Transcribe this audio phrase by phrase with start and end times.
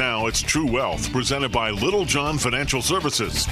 [0.00, 3.44] Now it's True Wealth, presented by Littlejohn Financial Services.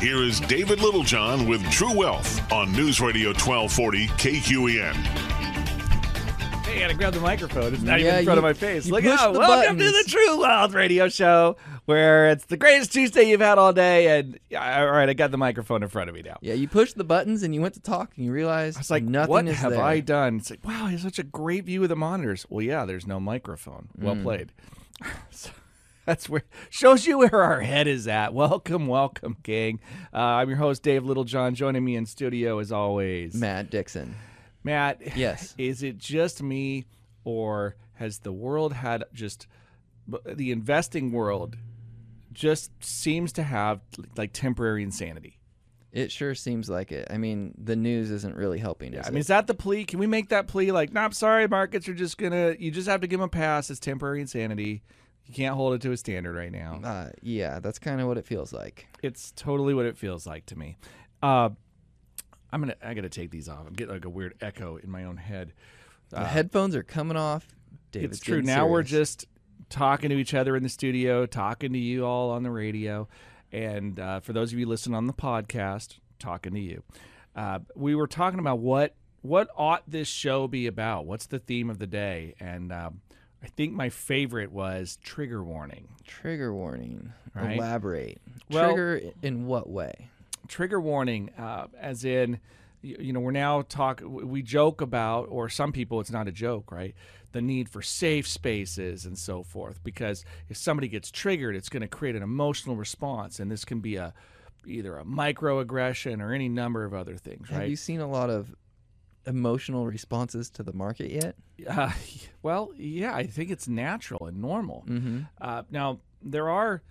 [0.00, 4.94] Here is David Littlejohn with True Wealth on News Radio 1240 KQEN.
[6.64, 7.74] Hey, I gotta grab the microphone.
[7.74, 8.86] It's not Yeah, even in front of my face.
[8.88, 9.34] Look pushed out.
[9.34, 13.58] the Welcome to the True Wealth Radio Show, where it's the greatest Tuesday you've had
[13.58, 14.18] all day.
[14.18, 16.38] And all right, I got the microphone in front of me now.
[16.40, 18.90] Yeah, you pushed the buttons and you went to talk and you realized I was
[18.90, 19.82] like, nothing what is have there.
[19.82, 20.36] I done?
[20.38, 22.46] It's like, wow, he has such a great view of the monitors.
[22.48, 23.88] Well, yeah, there's no microphone.
[23.98, 24.22] Well Mm.
[24.22, 24.52] played.
[25.30, 25.50] so,
[26.06, 28.34] that's where shows you where our head is at.
[28.34, 29.80] Welcome, welcome, gang.
[30.12, 31.54] Uh, I'm your host, Dave Littlejohn.
[31.54, 34.14] Joining me in studio as always, Matt Dixon.
[34.64, 35.16] Matt.
[35.16, 35.54] Yes.
[35.58, 36.86] Is it just me,
[37.24, 39.46] or has the world had just
[40.26, 41.56] the investing world
[42.32, 43.80] just seems to have
[44.16, 45.39] like temporary insanity?
[45.92, 47.08] It sure seems like it.
[47.10, 48.94] I mean, the news isn't really helping.
[48.94, 49.20] Is I mean, it?
[49.20, 49.84] is that the plea?
[49.84, 50.70] Can we make that plea?
[50.70, 52.54] Like, no, I'm sorry, markets are just gonna.
[52.58, 53.70] You just have to give them a pass.
[53.70, 54.82] It's temporary insanity.
[55.26, 56.80] You can't hold it to a standard right now.
[56.84, 58.86] uh, yeah, that's kind of what it feels like.
[59.02, 60.76] It's totally what it feels like to me.
[61.22, 61.50] Uh,
[62.52, 62.76] I'm gonna.
[62.82, 63.66] I gotta take these off.
[63.66, 65.52] I'm getting like a weird echo in my own head.
[66.10, 67.46] The headphones are coming off.
[67.92, 68.42] David's Uh, it's true.
[68.42, 69.26] Now we're just
[69.68, 73.08] talking to each other in the studio, talking to you all on the radio,
[73.52, 76.82] and uh, for those of you listening on the podcast, talking to you.
[77.34, 81.06] Uh, we were talking about what what ought this show be about?
[81.06, 82.34] What's the theme of the day?
[82.40, 83.00] And um,
[83.42, 85.88] I think my favorite was trigger warning.
[86.06, 87.12] trigger warning.
[87.34, 87.56] Right.
[87.56, 88.20] Elaborate.
[88.50, 90.10] Well- trigger in what way?
[90.48, 92.40] trigger warning uh, as in
[92.82, 96.72] you, know we're now talk we joke about or some people it's not a joke
[96.72, 96.94] right
[97.32, 101.82] the need for safe spaces and so forth because if somebody gets triggered it's going
[101.82, 104.12] to create an emotional response and this can be a
[104.66, 108.30] either a microaggression or any number of other things right Have you seen a lot
[108.30, 108.54] of
[109.26, 111.34] emotional responses to the market yet?
[111.68, 111.90] uh,
[112.42, 115.20] well yeah i think it's natural and normal Mm-hmm.
[115.40, 116.82] Uh, now, there are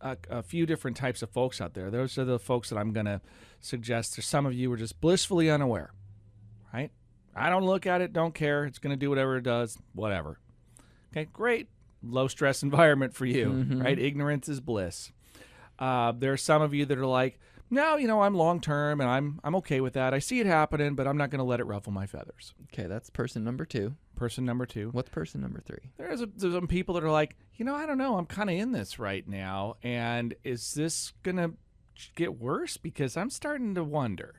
[0.00, 1.90] a, a few different types of folks out there.
[1.90, 3.20] Those are the folks that I'm going to
[3.60, 4.16] suggest.
[4.16, 5.92] There's some of you are just blissfully unaware,
[6.72, 6.90] right?
[7.34, 8.64] I don't look at it, don't care.
[8.64, 10.38] It's going to do whatever it does, whatever.
[11.12, 11.68] Okay, great.
[12.02, 13.98] Low stress environment for you, right?
[13.98, 15.12] Ignorance is bliss.
[15.78, 17.38] Uh, there are some of you that are like,
[17.70, 20.14] no, you know, I'm long term and I'm I'm okay with that.
[20.14, 22.54] I see it happening, but I'm not going to let it ruffle my feathers.
[22.72, 23.94] Okay, that's person number two.
[24.16, 24.88] Person number two.
[24.92, 25.90] What's person number three?
[25.96, 28.16] There's, a, there's some people that are like, you know, I don't know.
[28.16, 29.76] I'm kind of in this right now.
[29.82, 31.52] And is this going to
[32.14, 32.76] get worse?
[32.76, 34.36] Because I'm starting to wonder.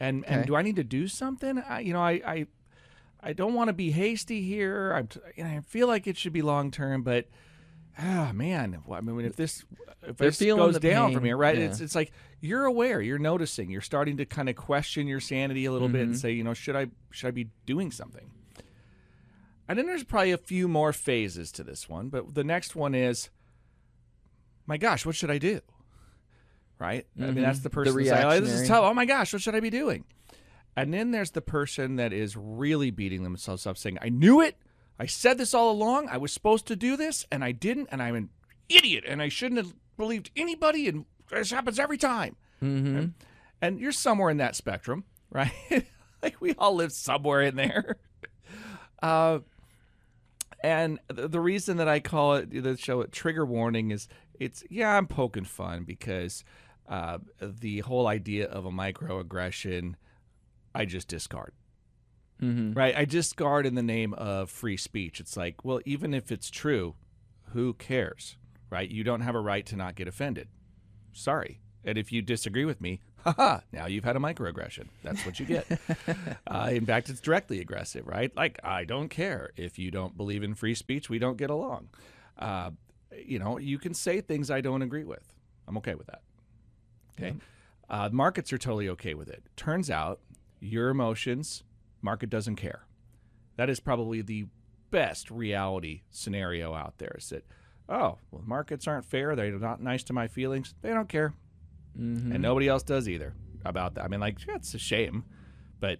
[0.00, 1.58] And, and do I need to do something?
[1.58, 2.46] I, you know, I, I,
[3.20, 4.92] I don't want to be hasty here.
[4.92, 7.26] I'm, t- you know, I feel like it should be long term, but
[7.98, 9.64] ah, man, well, I mean, if this
[10.02, 11.56] if They're this goes down from pain, here, right?
[11.56, 11.66] yeah.
[11.66, 12.10] It's it's like
[12.40, 16.00] you're aware, you're noticing, you're starting to kind of question your sanity a little bit
[16.00, 16.10] Mm-hmm.
[16.10, 18.28] and say, you know, should I should I be doing something?
[19.68, 22.94] And then there's probably a few more phases to this one, but the next one
[22.96, 23.30] is,
[24.66, 25.60] my gosh, what should I do?
[26.82, 27.06] Right?
[27.16, 28.02] I mean, that's the person Mm-hmm.
[28.02, 28.82] The that's like, oh, this is tough.
[28.82, 30.04] Oh my gosh, what should I be doing?
[30.76, 34.56] And then there's the person that is really beating themselves up, saying, I knew it.
[34.98, 36.08] I said this all along.
[36.08, 38.30] I was supposed to do this, and I didn't, and I'm an
[38.68, 42.34] idiot, and I shouldn't have believed anybody, and this happens every time.
[42.60, 43.06] Mm-hmm.
[43.60, 45.52] And you're somewhere in that spectrum, right?
[46.20, 47.96] like we all live somewhere in there.
[49.02, 49.40] Uh,
[50.62, 54.06] and the, the reason that I call it the show it trigger warning is
[54.38, 56.44] it's yeah I'm poking fun because
[56.88, 59.94] uh, the whole idea of a microaggression
[60.74, 61.52] I just discard.
[62.42, 62.72] Mm-hmm.
[62.72, 65.20] Right, I discard in the name of free speech.
[65.20, 66.96] It's like, well, even if it's true,
[67.52, 68.36] who cares?
[68.68, 68.88] Right?
[68.88, 70.48] You don't have a right to not get offended.
[71.12, 71.60] Sorry.
[71.84, 74.86] And if you disagree with me, haha, now you've had a microaggression.
[75.02, 75.66] That's what you get.
[76.46, 78.34] uh, in fact, it's directly aggressive, right?
[78.36, 79.50] Like, I don't care.
[79.56, 81.90] If you don't believe in free speech, we don't get along.
[82.38, 82.70] Uh,
[83.24, 85.34] you know, you can say things I don't agree with.
[85.68, 86.22] I'm okay with that.
[87.18, 87.34] Okay.
[87.88, 89.44] Uh, markets are totally okay with it.
[89.56, 90.20] Turns out
[90.60, 91.62] your emotions,
[92.00, 92.86] market doesn't care.
[93.56, 94.46] That is probably the
[94.90, 97.44] best reality scenario out there is that,
[97.88, 99.36] oh, well, markets aren't fair.
[99.36, 100.74] They're not nice to my feelings.
[100.82, 101.34] They don't care.
[101.98, 102.32] Mm-hmm.
[102.32, 103.34] And nobody else does either
[103.64, 104.04] about that.
[104.04, 105.24] I mean, like, yeah, a shame,
[105.80, 105.98] but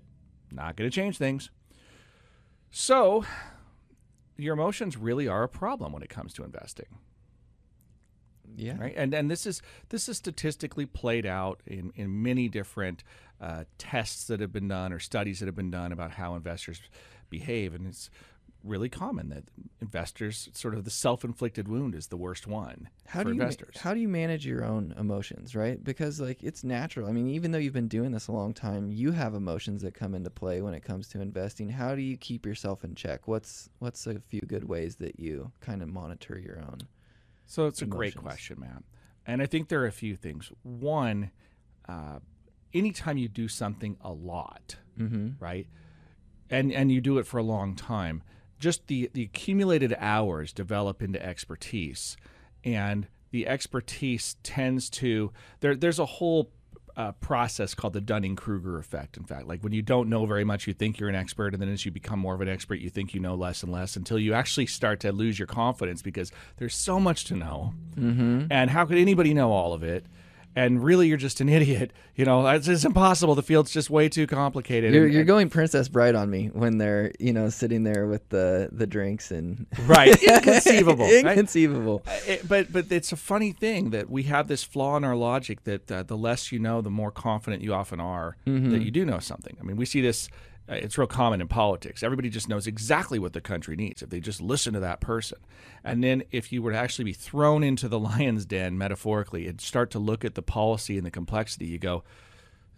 [0.50, 1.50] not going to change things.
[2.70, 3.24] So,
[4.38, 6.86] your emotions really are a problem when it comes to investing
[8.56, 8.76] Yeah.
[8.78, 13.02] right and and this is this is statistically played out in in many different
[13.40, 16.80] uh, tests that have been done or studies that have been done about how investors
[17.30, 18.10] behave and it's
[18.64, 19.44] really common that
[19.80, 23.76] investors sort of the self-inflicted wound is the worst one How for do you investors
[23.78, 25.82] how do you manage your own emotions, right?
[25.82, 27.08] Because like it's natural.
[27.08, 29.94] I mean, even though you've been doing this a long time, you have emotions that
[29.94, 31.68] come into play when it comes to investing.
[31.68, 33.26] How do you keep yourself in check?
[33.26, 36.78] What's what's a few good ways that you kind of monitor your own
[37.52, 38.82] So it's a great question, Matt.
[39.26, 40.50] And I think there are a few things.
[40.62, 41.30] One,
[41.86, 42.20] uh,
[42.72, 45.32] anytime you do something a lot, Mm-hmm.
[45.38, 45.66] right,
[46.48, 48.22] and and you do it for a long time,
[48.58, 52.16] just the the accumulated hours develop into expertise,
[52.64, 55.76] and the expertise tends to there.
[55.76, 56.50] There's a whole
[56.96, 59.16] uh, process called the Dunning Kruger effect.
[59.16, 61.62] In fact, like when you don't know very much, you think you're an expert, and
[61.62, 63.96] then as you become more of an expert, you think you know less and less
[63.96, 67.74] until you actually start to lose your confidence because there's so much to know.
[67.96, 68.46] Mm-hmm.
[68.50, 70.06] And how could anybody know all of it?
[70.54, 71.92] And really, you're just an idiot.
[72.14, 73.34] You know, it's, it's impossible.
[73.34, 74.92] The field's just way too complicated.
[74.92, 78.06] You're, And- you're and- going Princess Bride on me when they're you know sitting there
[78.06, 80.22] with the the drinks and right.
[80.22, 81.06] Inconceivable.
[81.06, 81.24] right?
[81.26, 82.02] inconceivable.
[82.26, 85.64] It- but but it's a funny thing that we have this flaw in our logic
[85.64, 89.04] that uh, the less you know, the more confident you often are that you do
[89.04, 89.56] know something.
[89.60, 90.28] I mean, we see this.
[90.72, 92.02] Uh, it's real common in politics.
[92.02, 95.38] Everybody just knows exactly what the country needs if they just listen to that person.
[95.84, 99.60] And then if you were to actually be thrown into the lion's den metaphorically and
[99.60, 102.04] start to look at the policy and the complexity, you go,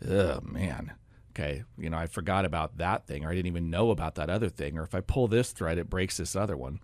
[0.09, 0.93] oh man
[1.31, 4.29] okay you know i forgot about that thing or i didn't even know about that
[4.29, 6.79] other thing or if i pull this thread it breaks this other one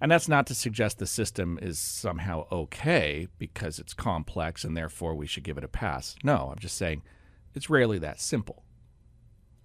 [0.00, 5.14] and that's not to suggest the system is somehow okay because it's complex and therefore
[5.14, 7.02] we should give it a pass no i'm just saying
[7.54, 8.63] it's rarely that simple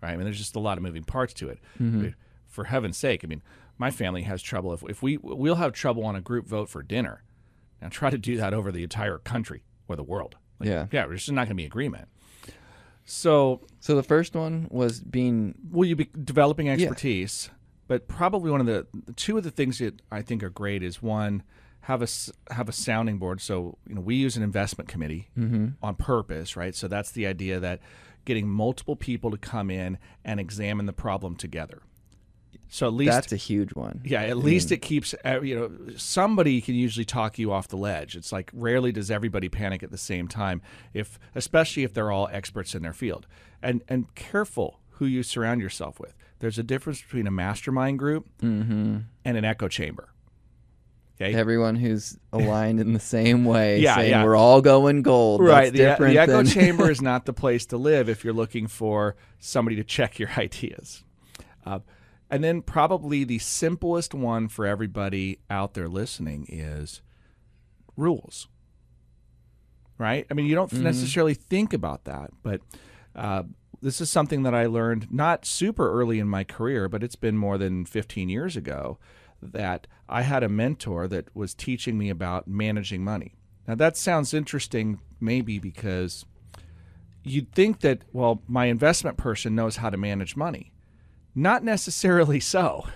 [0.01, 0.11] right?
[0.11, 1.59] I mean there's just a lot of moving parts to it.
[1.79, 2.03] Mm-hmm.
[2.03, 2.13] But
[2.47, 3.43] for heaven's sake i mean
[3.77, 6.83] my family has trouble if, if we we'll have trouble on a group vote for
[6.83, 7.23] dinner.
[7.81, 10.35] Now try to do that over the entire country or the world.
[10.59, 10.87] Like, Yeah.
[10.91, 12.09] yeah there's just not going to be agreement.
[13.05, 17.49] So So the first one was being will you be developing expertise
[17.87, 18.85] but probably one of the
[19.15, 21.43] two of the things that i think are great is one
[21.81, 23.41] have a have a sounding board.
[23.41, 25.69] So you know we use an investment committee mm-hmm.
[25.81, 26.75] on purpose right?
[26.75, 27.79] So that's the idea that
[28.29, 31.81] getting multiple people to come in and examine the problem together
[32.69, 34.01] so at least that's a huge one.
[34.05, 37.77] yeah, at least it keeps uh, you know somebody can usually talk you off the
[37.77, 38.15] ledge.
[38.15, 40.61] It's like rarely does everybody panic at the same time,
[40.93, 43.25] if especially if they're all experts in their field.
[43.61, 46.15] And and careful who you surround yourself with.
[46.39, 48.27] There's a difference between a mastermind group
[49.25, 50.09] and an echo chamber.
[51.21, 54.23] Okay, Everyone who's aligned in the same way, Yeah, saying yeah.
[54.23, 55.41] we're all going gold.
[55.41, 55.71] right.
[55.71, 59.17] The, the echo than- chamber is not the place to live if you're looking for
[59.37, 61.03] somebody to check your ideas.
[61.65, 61.79] Uh,
[62.29, 67.01] and then probably the simplest one for everybody out there listening is
[67.97, 68.47] rules.
[69.97, 70.25] Right?
[70.31, 72.61] I mean, you don't necessarily think about that, but
[73.13, 73.43] uh,
[73.81, 77.37] this is something that I learned not super early in my career, but it's been
[77.37, 78.97] more than 15 years ago
[79.41, 83.35] that I had a mentor that was teaching me about managing money.
[83.67, 86.25] Now, that sounds interesting, maybe because
[87.23, 90.71] you'd think that, well, my investment person knows how to manage money.
[91.35, 92.87] Not necessarily so.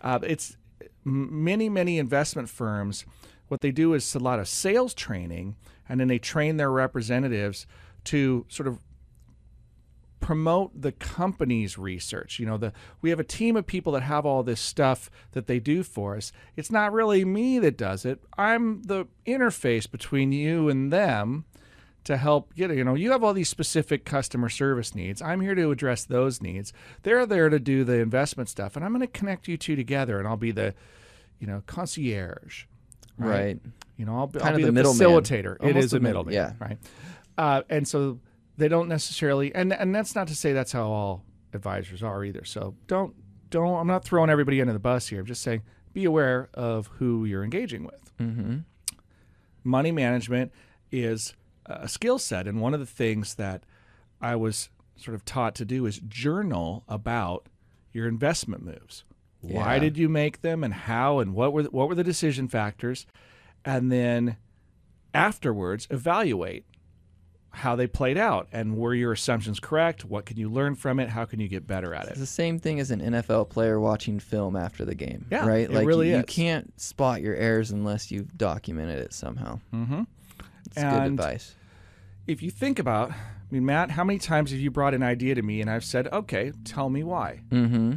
[0.00, 0.56] Uh, it's
[1.04, 3.04] many, many investment firms.
[3.48, 5.56] What they do is a lot of sales training,
[5.88, 7.66] and then they train their representatives
[8.04, 8.78] to sort of
[10.26, 12.40] promote the company's research.
[12.40, 15.46] You know, the we have a team of people that have all this stuff that
[15.46, 16.32] they do for us.
[16.56, 18.20] It's not really me that does it.
[18.36, 21.44] I'm the interface between you and them
[22.02, 25.56] to help get you know you have all these specific customer service needs i'm here
[25.56, 29.08] to address those needs they're there to do the investment stuff and i'm going to
[29.08, 30.72] connect you two together and i'll be the
[31.40, 32.66] you know concierge
[33.18, 33.58] Right.
[33.96, 35.04] you know i'll be, Kind I'll of be the the, middleman.
[35.24, 36.52] facilitator it Almost is a middleman yeah.
[36.60, 36.78] right
[37.36, 38.20] uh, and so
[38.56, 42.44] they don't necessarily and and that's not to say that's how all advisors are either.
[42.44, 43.14] So don't
[43.50, 45.20] don't i'm not throwing everybody under the bus here.
[45.20, 48.12] I'm just saying be aware of who you're engaging with.
[48.18, 48.58] Mm-hmm.
[49.64, 50.52] money management
[50.90, 51.34] is
[51.66, 53.64] a skill set and one of the things that
[54.20, 57.46] i was sort of taught to do is journal about
[57.92, 59.04] your investment moves.
[59.40, 59.80] Why Yeah.
[59.80, 63.06] did you make them and how and what were the, what were the decision factors?
[63.64, 64.36] And then
[65.14, 66.64] afterwards evaluate
[67.56, 71.08] how they played out and were your assumptions correct what can you learn from it
[71.08, 72.10] how can you get better at it?
[72.10, 75.24] It's the same thing as an NFL player watching film after the game.
[75.30, 75.60] Yeah, right.
[75.62, 79.60] it like really you, you can't spot your errors unless you've documented it somehow.
[79.74, 80.02] mm-hmm.
[80.66, 81.54] It's good advice.
[82.26, 83.14] if you think about i
[83.50, 86.08] mean matt how many times have you brought an idea to me and i've said
[86.12, 87.94] okay tell me why Mm-hmm.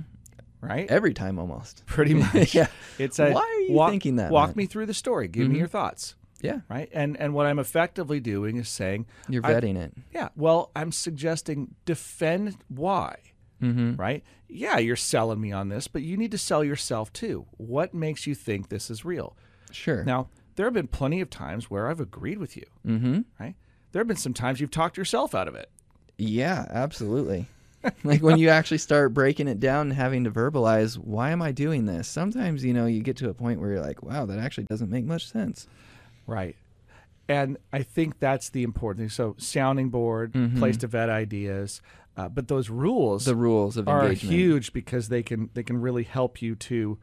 [0.62, 1.84] right Every time almost.
[1.88, 2.68] pretty much Yeah.
[2.98, 5.58] it's a Why are you walk, thinking that, walk me through the story give me
[5.58, 6.60] your thoughts Yeah.
[6.70, 9.94] right and and what i'm effectively doing is saying You're I- vetting it.
[10.14, 13.18] yeah well i'm suggesting defend why
[13.62, 13.96] Mm-hmm.
[13.98, 17.94] right yeah you're selling me on this but you need to sell yourself too what
[17.94, 19.36] makes you think this is real
[19.72, 20.06] Sure.
[20.06, 23.20] now there have been plenty of times where i've agreed with you mm-hmm.
[23.38, 23.56] right
[23.92, 25.70] there have been some times you've talked yourself out of it
[26.18, 27.48] Yeah, absolutely.
[28.04, 31.54] like when you actually start breaking it down and having to verbalize, why am I
[31.54, 32.10] doing this?
[32.10, 34.90] Sometimes, you know, you get to a point where you're like, wow, that actually doesn't
[34.90, 35.66] make much sense.
[36.30, 36.56] Right.
[37.28, 39.10] And I think that's the important thing.
[39.10, 41.82] So, sounding board, place to vet ideas,
[42.18, 44.34] uh, but those rules The rules of are engagement.
[44.36, 46.98] huge because they can they can really help you to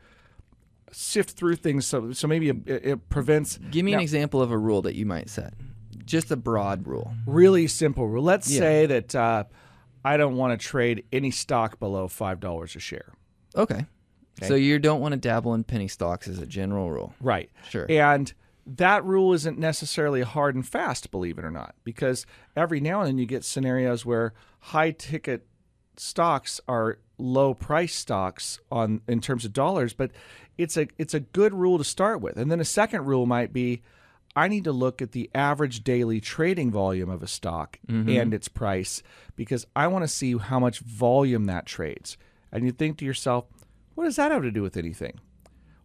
[0.92, 1.86] sift through things.
[1.86, 3.58] So so maybe it, it prevents.
[3.70, 5.54] Give me Now, an example of a rule that you might set.
[6.04, 7.12] Just a broad rule.
[7.26, 8.22] really simple rule.
[8.22, 8.60] Let's Yeah.
[8.60, 9.44] say that uh,
[10.04, 13.12] I don't want to trade any stock below five dollars a share.
[13.56, 13.86] Okay.
[14.42, 17.14] So you don't want to dabble in penny stocks as a general rule.
[17.20, 17.48] Right.
[17.70, 17.86] Sure.
[17.88, 18.32] And
[18.66, 23.08] that rule isn't necessarily hard and fast, believe it or not, because every now and
[23.08, 25.46] then you get scenarios where high ticket
[25.96, 30.10] stocks are low price stocks on in terms of dollars, but
[30.58, 32.36] it's a it's a good rule to start with.
[32.36, 33.82] And then a second rule might be
[34.34, 38.08] I need to look at the average daily trading volume of a stock mm-hmm.
[38.08, 39.02] and its price
[39.34, 42.18] because I want to see how much volume that trades.
[42.52, 43.46] And you think to yourself,
[43.94, 45.20] what does that have to do with anything?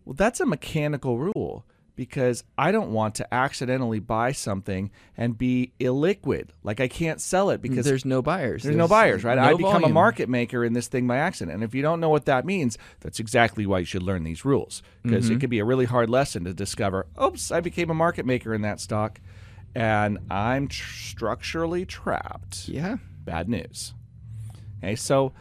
[0.04, 1.66] Well, that's a mechanical rule
[2.02, 6.50] because I don't want to accidentally buy something and be illiquid.
[6.64, 8.64] Like I can't sell it because There's no buyers.
[8.64, 9.38] there's no buyers, right?
[9.38, 11.54] I no become a market maker in this thing by accident.
[11.54, 14.44] And if you don't know what that means, that's exactly why you should learn these
[14.44, 15.36] rules because Mm-hmm.
[15.36, 18.52] it could be a really hard lesson to discover, oops, I became a market maker
[18.56, 19.22] in that stock
[19.76, 22.98] and I'm tr- structurally trapped Yeah.
[23.24, 23.94] bad news.
[24.80, 25.34] Okay, so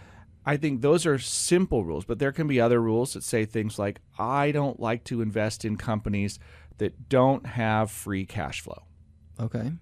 [0.44, 3.78] I think those are simple rules, but there can be other rules that say things
[3.78, 6.38] like I don't like to invest in companies
[6.78, 8.84] that don't have free cash flow.
[9.38, 9.72] Okay.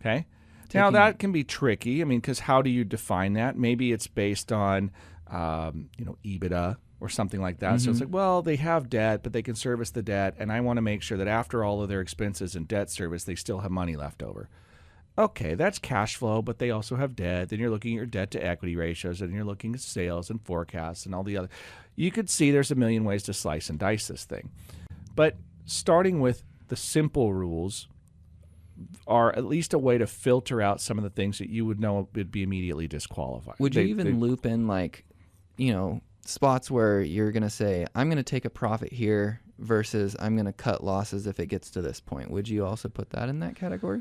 [0.00, 0.26] Okay.
[0.74, 2.00] now that can be tricky.
[2.00, 3.58] I mean, because how do you define that?
[3.58, 4.90] Maybe it's based on,
[5.28, 7.80] um, you know, EBITDA or something like that.
[7.80, 10.60] So it's like, well, they have debt, but they can service the debt, and I
[10.60, 13.58] want to make sure that after all of their expenses and debt service, they still
[13.58, 14.48] have money left over.
[15.18, 17.50] Okay, that's cash flow, but they also have debt.
[17.50, 20.40] Then you're looking at your debt to equity ratios, and you're looking at sales and
[20.42, 21.48] forecasts and all the other.
[21.96, 24.50] You could see there's a million ways to slice and dice this thing,
[25.14, 27.88] but starting with the simple rules
[29.06, 31.78] are at least a way to filter out some of the things that you would
[31.78, 33.56] know would be immediately disqualified.
[33.58, 35.04] Would you They- even they- loop in like,
[35.58, 40.36] you know, spots where you're gonna say, I'm gonna take a profit here versus I'm
[40.36, 42.30] gonna cut losses if it gets to this point?
[42.30, 44.00] Would you also put that in that category?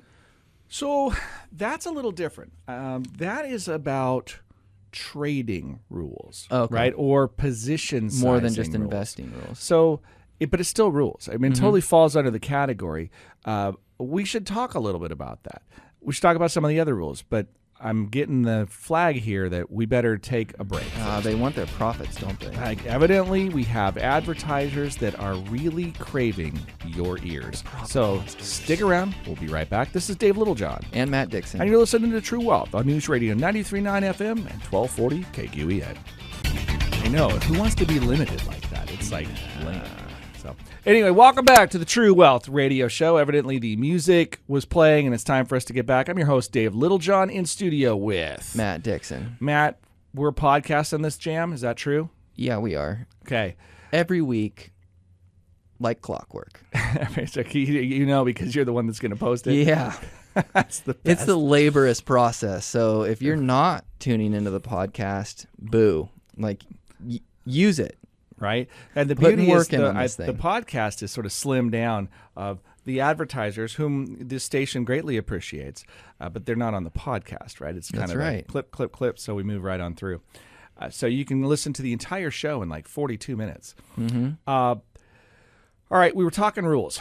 [0.72, 1.14] So
[1.52, 2.54] that's a little different.
[2.68, 4.40] Um, that is about
[4.92, 6.74] trading rules, Okay.
[6.74, 6.94] right?
[6.98, 8.84] Or position More than just rules.
[8.84, 9.60] investing rules.
[9.60, 10.02] So,
[10.40, 11.30] it, but it still rules.
[11.30, 11.64] I mean, it Mm-hmm.
[11.64, 13.12] totally falls under the category.
[13.46, 15.62] Uh, we should talk a little bit about that.
[16.02, 17.48] We should talk about some of the other rules, but
[17.84, 20.86] I'm getting the flag here that we better take a break.
[21.00, 22.56] Uh, they want their profits, don't they?
[22.58, 27.64] Like, evidently, we have advertisers that are really craving your ears.
[27.86, 29.16] So stick around.
[29.26, 29.92] We'll be right back.
[29.94, 30.82] This is Dave Littlejohn.
[30.94, 31.62] And Matt Dixon.
[31.62, 33.84] And you're listening to True Wealth on News Radio 93.9
[34.14, 35.98] FM and 1240 KQEN.
[37.04, 37.30] I know.
[37.30, 38.92] Who wants to be limited like that?
[38.92, 39.28] It's like
[39.66, 39.82] lame.
[40.42, 40.56] So,
[40.88, 43.18] anyway, welcome back to the True Wealth Radio Show.
[43.18, 46.10] Evidently, the music was playing, and it's time for us to get back.
[46.10, 49.38] I'm your host, Dave Littlejohn, in studio with Matt Dixon.
[49.40, 49.80] Matt.
[50.16, 51.54] We're podcasting this jam.
[51.54, 52.10] Is that true?
[52.36, 53.06] Yeah, we are.
[53.24, 53.56] Okay.
[53.94, 54.72] Every week,
[55.80, 56.60] like clockwork.
[57.28, 59.66] So you, know because you're the one that's going to post it.
[59.68, 59.96] Yeah.
[60.54, 61.06] That's the best.
[61.06, 62.66] It's the laborious process.
[62.66, 66.10] So if you're not tuning into the podcast, boo.
[66.38, 66.64] Like,
[67.04, 67.98] y- use it.
[68.42, 68.68] Right?
[68.96, 72.62] And the Putting beauty is the, I- the podcast is sort of slimmed down of
[72.84, 75.86] the advertisers whom this station greatly appreciates,
[76.20, 77.76] uh, but they're not on the podcast, right?
[77.76, 78.48] It's kind That's of right.
[78.48, 79.20] clip, clip, clip.
[79.20, 80.22] So we move right on through.
[80.80, 83.76] Uh, so you can listen to the entire show in like 42 minutes.
[84.00, 84.32] Mm-hmm.
[84.48, 84.76] Uh,
[85.92, 87.00] all right, we were talking rules.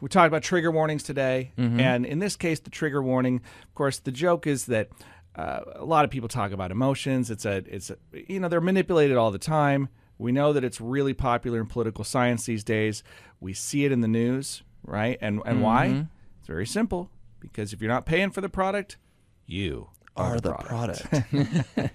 [0.00, 1.80] We talked about trigger warnings today, Mm-hmm.
[1.80, 3.40] and in this case, the trigger warning.
[3.64, 4.88] Of course, the joke is that
[5.36, 7.30] uh, a lot of people talk about emotions.
[7.30, 7.96] It's a, it's a,
[8.28, 9.88] you know, they're manipulated all the time.
[10.20, 13.02] We know that it's really popular in political science these days.
[13.40, 15.16] We see it in the news, right?
[15.20, 15.62] And and Mm-hmm.
[15.62, 16.06] why?
[16.38, 17.10] It's very simple.
[17.40, 18.98] Because if you're not paying for the product,
[19.46, 21.04] you are, Are the product.
[21.10, 21.94] product.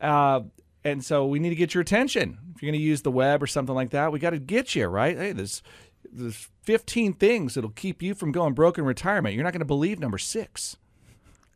[0.00, 0.42] Uh,
[0.84, 2.38] and so we need to get your attention.
[2.54, 4.74] If you're going to use the web or something like that, we got to get
[4.76, 5.16] you right.
[5.16, 5.62] Hey, there's
[6.12, 9.34] there's 15 things that'll keep you from going broke in retirement.
[9.34, 10.76] You're not going to believe number six,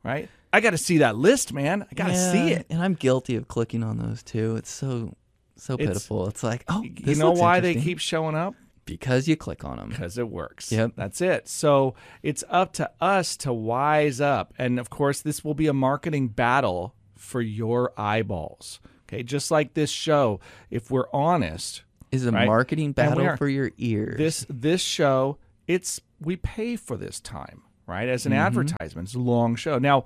[0.03, 0.29] right?
[0.53, 1.87] I got to see that list, man.
[1.91, 2.67] I got to see it.
[2.69, 4.57] And I'm guilty of clicking on those too.
[4.57, 5.15] It's so
[5.57, 6.29] so It's- pitiful.
[6.29, 7.91] It's like, oh, You know looks why they interesting.
[7.91, 8.55] keep showing up?
[8.85, 9.91] because you click on them.
[9.91, 10.73] Because it works.
[10.73, 10.93] Yep.
[10.97, 11.49] That's it.
[11.49, 14.53] So it's up to us to wise up.
[14.59, 18.81] And of course, this will be a marketing battle for your eyeballs.
[19.09, 19.23] Okay.
[19.23, 22.47] Just like this show, if we're honest, Is a Right.
[22.47, 23.37] marketing we battle are.
[23.37, 24.19] for your ears.
[24.19, 28.41] this this show it's we pay for this time right as an mm-hmm.
[28.43, 30.05] advertisement it's a long show now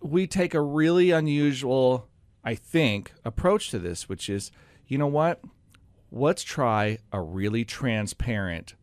[0.00, 2.06] we take a really unusual
[2.44, 4.50] i think approach to this which is
[4.86, 5.40] you know what
[6.10, 8.74] let's try a really transparent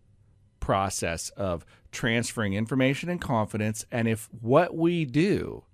[0.59, 3.85] process of transferring information and confidence.
[3.91, 5.65] And if what we do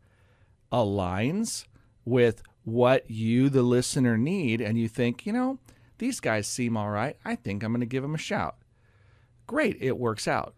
[0.72, 1.66] aligns
[2.04, 5.60] with what you, the listener, need, and you think, you know,
[6.00, 8.56] these guys seem all right, I think I'm going to give them a shout.
[9.46, 10.56] Great, it works out.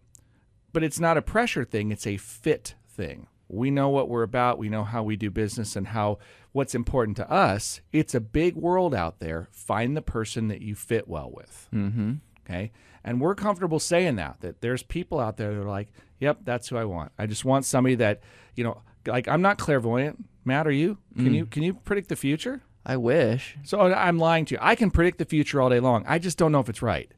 [0.72, 3.26] But it's not a pressure thing, it's a fit thing.
[3.52, 6.18] We know what we're about, we know how we do business and how
[6.52, 7.80] what's important to us.
[7.92, 9.48] It's a big world out there.
[9.52, 11.68] Find the person that you fit well with.
[11.74, 12.14] Mm-hmm.
[12.48, 12.72] Okay.
[13.04, 15.88] And we're comfortable saying that, that there's people out there that are like,
[16.18, 17.12] yep, that's who I want.
[17.18, 18.20] I just want somebody that,
[18.54, 20.24] you know, like I'm not clairvoyant.
[20.44, 20.98] Matt, are you?
[21.16, 22.62] Can you can you predict the future?
[22.84, 23.56] I wish.
[23.62, 24.58] So I'm lying to you.
[24.60, 26.04] I can predict the future all day long.
[26.08, 27.10] I just don't know if it's right.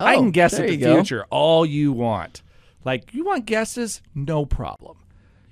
[0.00, 0.94] I Oh, can guess at the go.
[0.94, 2.42] future all you want.
[2.84, 4.00] Like you want guesses?
[4.14, 4.98] No problem.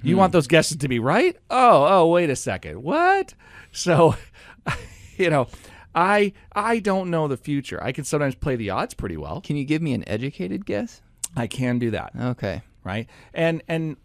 [0.02, 0.18] You Hmm.
[0.20, 1.36] want those guesses to be right?
[1.50, 2.82] Oh, oh, wait a second.
[2.82, 3.34] What?
[3.72, 4.14] So,
[5.16, 5.48] you know,
[5.94, 7.82] I I don't know the future.
[7.82, 9.40] I can sometimes play the odds pretty well.
[9.40, 11.00] Can you give me an educated guess?
[11.34, 12.62] I can do that, Okay.
[12.84, 13.08] right?
[13.34, 13.96] And and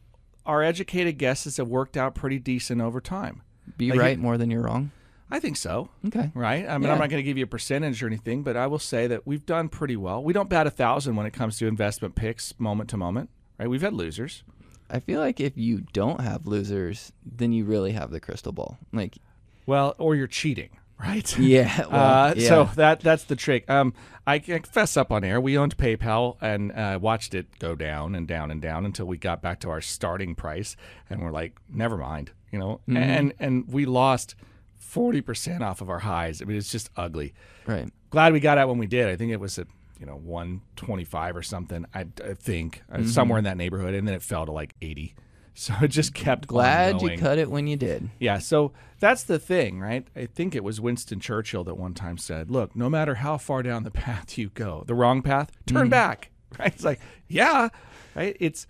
[0.45, 3.41] our educated guesses have worked out pretty decent over time.
[3.77, 4.91] Be Like, right more than you're wrong.
[5.29, 5.88] I think so.
[6.07, 6.29] Okay.
[6.33, 6.67] right?
[6.67, 6.93] I mean, Yeah.
[6.93, 9.25] I'm not going to give you a percentage or anything, but I will say that
[9.25, 10.21] we've done pretty well.
[10.21, 13.69] We don't bat a thousand when it comes to investment picks, moment to moment, right?
[13.69, 14.43] We've had losers.
[14.91, 18.77] I feel like if you don't have losers, then you really have the crystal ball.
[18.91, 19.17] Like,
[19.65, 20.69] Well, or you're cheating,
[21.00, 21.38] right?
[21.39, 21.86] yeah.
[21.88, 22.50] Well, uh, yeah.
[22.50, 23.69] So that that's the trick.
[23.69, 23.93] Um,
[24.27, 25.39] I confess up on air.
[25.39, 29.17] We owned PayPal and uh, watched it go down and down and down until we
[29.17, 30.75] got back to our starting price,
[31.10, 32.81] and we're like, never mind, you know.
[32.88, 32.98] Mm-hmm.
[32.98, 34.36] And and we lost
[34.77, 36.41] forty percent off of our highs.
[36.41, 37.33] I mean, it's just ugly.
[37.65, 37.89] right.
[38.10, 39.07] glad we got out when we did.
[39.07, 39.67] I think it was at
[40.01, 41.86] you know 125 or something.
[41.93, 45.15] I, I think uh, somewhere in that neighborhood, and then it fell to like 80.
[45.53, 46.48] So it just kept.
[46.48, 48.10] Glad you cut it when you did.
[48.20, 48.39] Yeah.
[48.39, 50.08] So that's the thing, right?
[50.15, 53.62] I think it was Winston Churchill that one time said, "Look, no matter how far
[53.62, 56.74] down the path you go, the wrong path, turn back." Right?
[56.74, 57.70] It's like, yeah,
[58.15, 58.36] right.
[58.39, 58.65] It's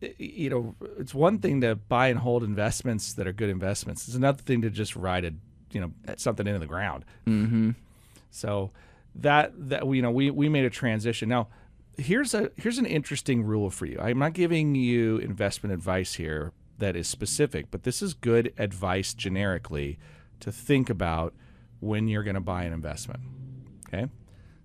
[0.00, 4.06] you know, it's one thing to buy and hold investments that are good investments.
[4.06, 5.32] It's another thing to just ride a,
[5.72, 7.04] you know, something into the ground.
[7.26, 7.70] Mm-hmm.
[8.30, 8.70] So
[9.20, 11.28] that that you know we we made a transition.
[11.28, 11.48] Now
[11.98, 13.98] here's a here's an interesting rule for you.
[14.00, 19.14] I'm not giving you investment advice here that is specific, but this is good advice
[19.14, 19.98] generically
[20.40, 21.32] to think about
[21.80, 23.20] when you're going to buy an investment.
[23.88, 24.06] Okay?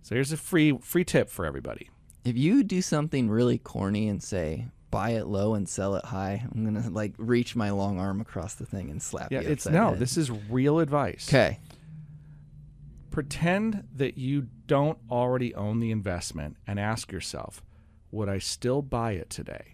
[0.02, 1.90] So here's a free free tip for everybody.
[2.26, 6.46] If you do something really corny and say, buy it low and sell it high,
[6.54, 9.50] I'm going to like reach my long arm across the thing and slap Yeah, you.
[9.50, 10.00] it's no, head.
[10.00, 11.28] this is real advice.
[11.30, 11.60] Okay.
[13.12, 17.62] Pretend that you don't already own the investment and ask yourself,
[18.10, 19.74] would I still buy it today?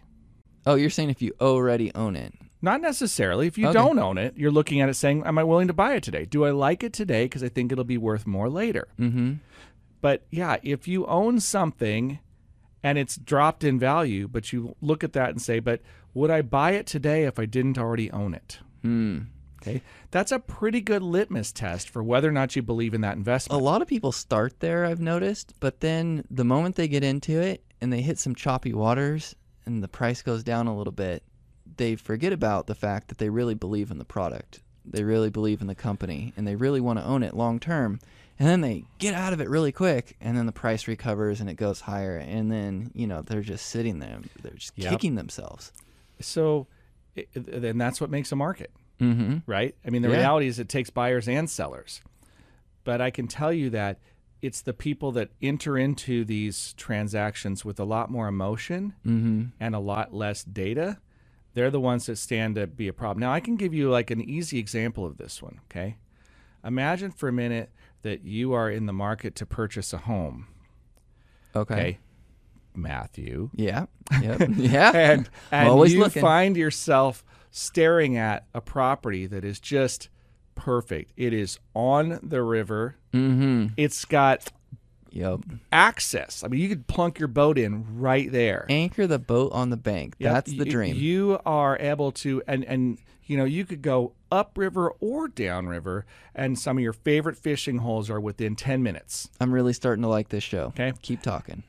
[0.66, 2.34] Oh, you're saying if you already own it.
[2.62, 3.46] Not necessarily.
[3.48, 3.74] If you Okay.
[3.78, 6.26] don't own it, you're looking at it saying, Am I willing to buy it today?
[6.26, 8.88] Do I like it today because I think it'll be worth more later?
[9.00, 9.34] Mm-hmm.
[10.02, 12.20] But yeah, if you own something
[12.84, 15.82] and it's dropped in value, but you look at that and say, But
[16.16, 18.60] would I buy it today if I didn't already own it?
[18.82, 19.20] Hmm.
[19.62, 19.82] Okay.
[20.12, 23.60] That's a pretty good litmus test for whether or not you believe in that investment.
[23.60, 27.40] A lot of people start there, I've noticed, but then the moment they get into
[27.42, 31.24] it and they hit some choppy waters and the price goes down a little bit,
[31.78, 34.62] they forget about the fact that they really believe in the product.
[34.86, 38.00] They really believe in the company and they really want to own it long term.
[38.40, 41.50] And then they get out of it really quick and then the price recovers and
[41.50, 44.20] it goes higher and then, you know, they're just sitting there.
[44.42, 44.92] They're just Yep.
[44.92, 45.74] kicking themselves.
[46.22, 46.68] So,
[47.34, 48.72] then that's what makes a market.
[49.00, 49.38] Mm-hmm.
[49.46, 49.76] right?
[49.86, 50.18] I mean, the Yeah.
[50.18, 52.02] reality is it takes buyers and sellers.
[52.84, 54.00] But I can tell you that
[54.42, 59.44] it's the people that enter into these transactions with a lot more emotion Mm-hmm.
[59.60, 60.98] and a lot less data.
[61.54, 63.20] They're the ones that stand to be a problem.
[63.22, 65.98] Now, I can give you like an easy example of this one, okay?
[66.64, 67.72] Imagine for a minute
[68.04, 70.48] that you are in the market to purchase a home,
[71.56, 71.74] Okay.
[71.74, 71.98] okay?
[72.76, 73.50] Matthew.
[73.56, 73.86] Yeah.
[74.22, 74.50] Yep.
[74.56, 74.92] yeah.
[74.94, 76.22] and and always you looking.
[76.22, 77.26] find yourself
[77.58, 80.10] staring at a property that is just
[80.56, 81.12] perfect.
[81.18, 82.96] It is on the river.
[83.14, 83.68] mm-hmm.
[83.78, 84.52] It's got
[85.12, 85.40] Yep.
[85.72, 86.44] access.
[86.44, 88.66] I mean, you could plunk your boat in right there.
[88.70, 90.16] Anchor the boat on the bank.
[90.20, 90.34] Yep.
[90.34, 90.96] That's the dream.
[90.96, 96.60] You are able to, and and you know, you could go upriver or downriver, and
[96.60, 99.30] some of your favorite fishing holes are within ten minutes.
[99.42, 100.66] I'm really starting to like this show.
[100.68, 100.94] Okay.
[101.02, 101.64] Keep talking.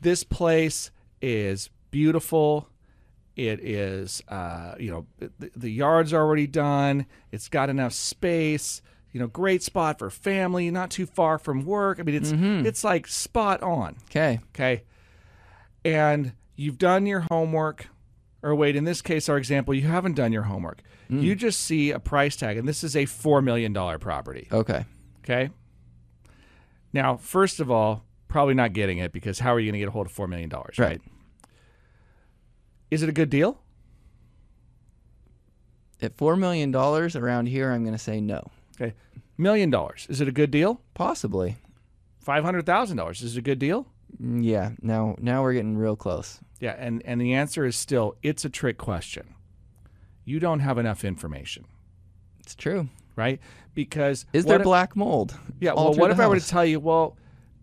[0.00, 2.68] this place is beautiful.
[3.36, 7.06] It is, uh, you know, the, the yard's already done.
[7.30, 8.80] It's got enough space.
[9.12, 10.70] You know, great spot for family.
[10.70, 12.00] Not too far from work.
[12.00, 12.32] I mean, it's
[12.66, 13.96] it's like spot on.
[14.10, 14.40] Okay.
[14.54, 14.82] Okay,
[15.84, 17.88] and you've done your homework.
[18.42, 20.80] Or wait, in this case, our example, you haven't done your homework.
[21.08, 24.48] You just see a price tag, and this is a four million dollar property.
[24.50, 24.84] Okay.
[25.24, 25.50] Okay.
[26.92, 29.88] Now, first of all, probably not getting it because how are you going to get
[29.88, 31.00] a hold of $4 million, right?
[32.90, 33.60] Is it a good deal?
[36.02, 38.50] At $4 million around here, I'm going to say no.
[38.80, 38.94] Okay.
[39.38, 40.06] Million dollars.
[40.10, 40.80] Is it a good deal?
[40.94, 41.56] Possibly.
[42.26, 43.22] $500,000.
[43.22, 43.86] Is it a good deal?
[44.22, 46.38] Mm, Yeah, now now we're getting real close.
[46.60, 49.34] Yeah, and, and the answer is still it's a trick question.
[50.24, 51.64] You don't have enough information,
[52.40, 52.88] It's true.
[53.14, 53.40] right?
[53.74, 55.34] Because Is there if- black mold?
[55.60, 57.16] Yeah, well, what if I were to tell you, well,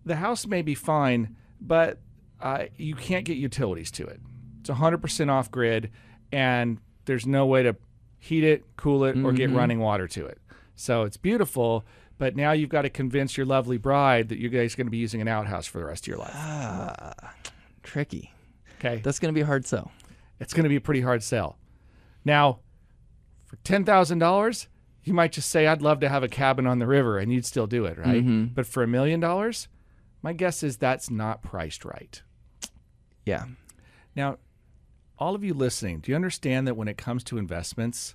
[0.05, 1.99] the house may be fine, but
[2.41, 4.19] uh, you can't get utilities to it.
[4.63, 5.91] It's 100% off grid,
[6.32, 7.76] and there's no way to
[8.17, 9.58] heat it, cool it, or get Mm-hmm.
[9.58, 10.38] running water to it.
[10.76, 11.84] So it's beautiful,
[12.17, 14.91] but now you've got to convince your lovely bride that you guys are going to
[14.91, 16.32] be using an outhouse for the rest of your life.
[16.34, 17.34] Ah,
[17.84, 18.32] tricky.
[18.80, 19.91] Okay, That's going to be a hard sell.
[20.39, 21.58] it's going to be a pretty hard sell.
[22.26, 22.60] Now,
[23.45, 24.67] for ten thousand dollars,
[25.04, 27.45] you might just say, "I'd love to have a cabin on the river," and you'd
[27.45, 28.23] still do it, right?
[28.23, 28.45] Mm-hmm.
[28.54, 29.67] But for a million dollars,
[30.21, 32.21] my guess is that's not priced right.
[33.26, 33.45] Yeah.
[34.15, 34.38] Now,
[35.23, 38.13] all of you listening, do you understand that when it comes to investments,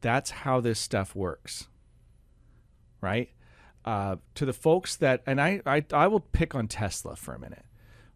[0.00, 1.68] that's how this stuff works,
[3.02, 3.28] right?
[3.84, 7.38] Uh, to the folks that, and I, I, I will pick on Tesla for a
[7.38, 7.64] minute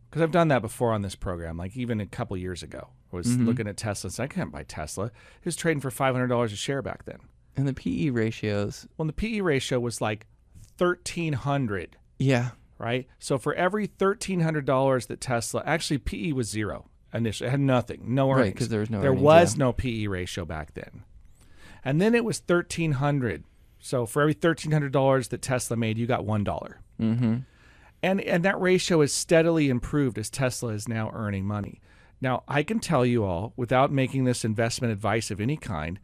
[0.09, 1.59] because I've done that before on this program.
[1.59, 4.11] Like even a couple years ago, I was looking at Tesla.
[4.11, 5.07] So I can't buy Tesla.
[5.07, 7.18] It was trading for five hundred dollars a share back then.
[7.57, 8.87] And the PE ratios.
[8.96, 10.26] Well, the PE ratio was like
[10.79, 12.50] thirteen hundred Yeah.
[12.79, 13.07] right?
[13.18, 17.61] So for every thirteen hundred dollars that Tesla actually PE was zero initially, it had
[17.61, 18.44] nothing, no earnings.
[18.46, 19.59] Right, because there was no there earnings, was yeah.
[19.59, 21.02] no PE ratio back then,
[21.85, 23.44] and then it was thirteen hundred.
[23.79, 27.37] So for every thirteen hundred dollars that Tesla made, you got one dollar, Mm-hmm.
[28.02, 31.81] and and that ratio has steadily improved as Tesla is now earning money.
[32.20, 35.98] Now I can tell you all, without making this investment advice of any kind,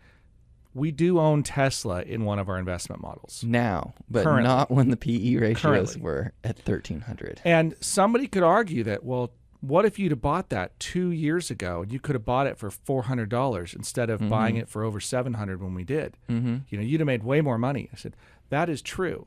[0.74, 3.42] we do own Tesla in one of our investment models.
[3.46, 4.42] Now, but Currently.
[4.44, 6.00] not when the PE ratios Currently.
[6.02, 7.40] were at 1300.
[7.44, 11.82] And somebody could argue that, well, what if you'd have bought that two years ago
[11.82, 14.82] and you could have bought it for four hundred dollars instead of buying it for
[14.84, 16.18] over seven hundred when we did?
[16.28, 16.56] Mm-hmm.
[16.68, 17.88] You know, you'd have made way more money.
[17.92, 18.14] I said
[18.50, 19.26] that is true,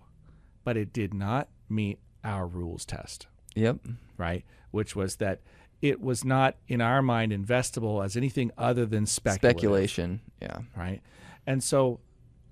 [0.63, 3.77] but it did not meet our rules test, Yep.
[4.17, 4.43] right?
[4.71, 5.41] Which was that
[5.81, 10.21] it was not in our mind investable as anything other than Speculation.
[10.41, 10.59] Yeah.
[10.75, 11.01] right?
[11.47, 11.99] And so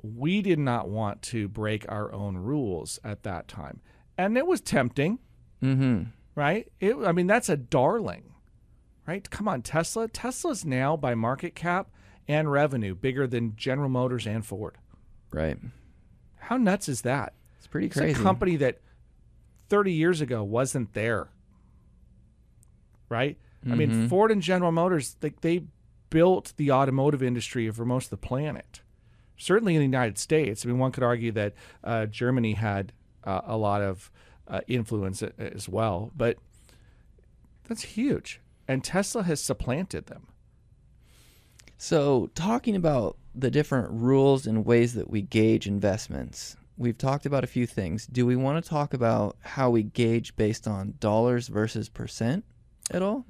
[0.01, 3.81] we did not want to break our own rules at that time,
[4.17, 5.19] and it was tempting
[5.61, 6.03] Mm-hmm.
[6.35, 6.71] Right?
[6.79, 8.33] It, I mean, that's a darling,
[9.07, 9.29] right?
[9.29, 10.07] Come on, Tesla.
[10.07, 11.89] Tesla's now by market cap
[12.27, 14.77] and revenue bigger than General Motors and Ford.
[15.31, 15.57] Right.
[16.37, 17.33] How nuts is that?
[17.57, 18.11] It's pretty crazy.
[18.11, 18.79] It's a company that
[19.69, 21.29] 30 years ago wasn't there,
[23.09, 23.37] right?
[23.69, 24.09] I mean, Mhm.
[24.09, 25.63] Ford and General Motors, they, they
[26.09, 28.81] built the automotive industry for most of the planet.
[29.37, 30.65] Certainly in the United States.
[30.65, 32.91] I mean, one could argue that uh, Germany had
[33.23, 34.11] uh, a lot of
[34.47, 36.37] uh, influence as well, but
[37.67, 38.41] that's huge.
[38.67, 40.27] And Tesla has supplanted them.
[41.77, 47.43] So, talking about the different rules and ways that we gauge investments, we've talked about
[47.43, 48.05] a few things.
[48.07, 52.45] Do we want to talk about how we gauge based on dollars versus percent
[52.91, 53.25] at all?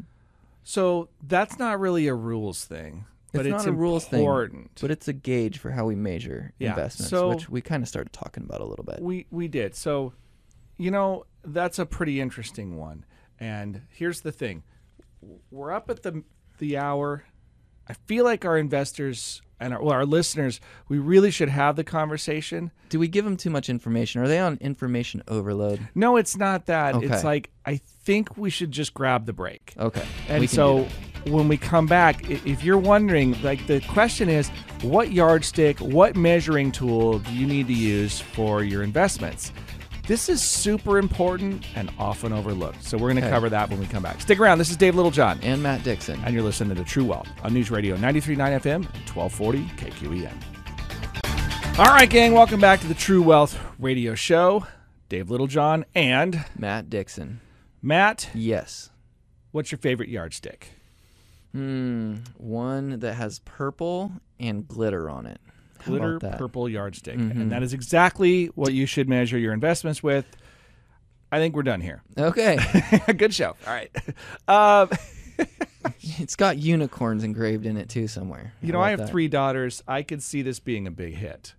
[0.63, 4.71] So that's not really a rules thing, but It's it's, not a rules thing, important.
[4.81, 7.89] But it's a gauge for how we measure Yeah, investments, so- which we kind of
[7.89, 9.01] started talking about a little bit.
[9.01, 9.73] We we did.
[9.75, 10.13] So,
[10.77, 13.05] you know, that's a pretty interesting one.
[13.39, 14.63] And here's the thing:
[15.51, 16.23] we're up at the
[16.57, 17.25] the hour.
[17.87, 21.83] I feel like our investors and our, well, our listeners, we really should have the
[21.83, 22.71] conversation.
[22.87, 24.21] Do we give them too much information?
[24.21, 25.87] Are they on information overload?
[25.93, 27.03] No, it's not that.
[27.03, 29.73] It's like I think we should just grab the break.
[29.77, 30.05] Okay.
[30.29, 30.87] And we can do so
[31.25, 34.49] when we come back, if you're wondering, like the question is,
[34.81, 39.51] what yardstick, what measuring tool do you need to use for your investments?
[40.05, 42.83] This is super important and often overlooked.
[42.83, 43.29] So we're going to Okay.
[43.31, 44.19] cover that when we come back.
[44.19, 44.57] Stick around.
[44.57, 46.19] This is Dave Littlejohn, and Matt Dixon.
[46.25, 50.33] and you're listening to True Wealth on News Radio 93.9 FM, 1240 KQEN.
[51.79, 54.65] All right, gang, welcome back to the True Wealth Radio Show.
[55.07, 57.39] Dave Littlejohn and Matt Dixon.
[57.81, 58.29] Matt.
[58.33, 58.89] Yes.
[59.51, 60.69] What's your favorite yardstick?
[61.53, 62.17] Hmm.
[62.37, 65.39] One that has purple and glitter on it.
[65.85, 66.19] Glitter?
[66.19, 66.37] Mm-hmm.
[66.37, 67.15] purple yardstick.
[67.15, 70.25] And that is exactly what you should measure your investments with.
[71.31, 72.03] I think we're done here.
[72.17, 72.57] Okay.
[73.17, 73.55] Good show.
[73.67, 73.89] All right.
[74.47, 74.89] Um,
[76.01, 78.53] it's got unicorns engraved in it too somewhere.
[78.61, 79.09] you know, I have that?
[79.09, 79.81] three daughters.
[79.87, 81.55] I could see this being a big hit.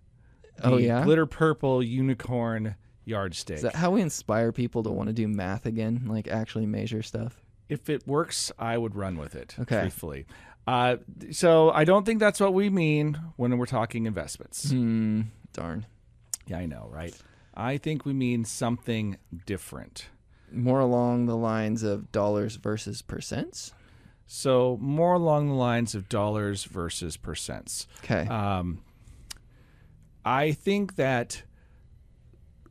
[0.62, 1.02] Oh yeah.
[1.02, 3.56] Glitter purple unicorn yardstick.
[3.56, 6.04] Is that how we inspire people to want to do math again?
[6.06, 7.40] Like actually measure stuff?
[7.66, 9.80] if it works, I would run with it, Okay.
[9.80, 10.26] truthfully.
[10.66, 10.96] Uh,
[11.30, 14.70] so I don't think that's what we mean when we're talking investments.
[14.70, 15.22] Hmm.
[15.52, 15.86] Darn.
[16.46, 17.14] Yeah, I know, right?
[17.54, 20.06] I think we mean something different.
[20.50, 23.72] More along the lines of dollars versus percents.
[24.26, 27.86] So more along the lines of dollars versus percents.
[28.02, 28.26] Okay.
[28.26, 28.82] Um,
[30.24, 31.42] I think that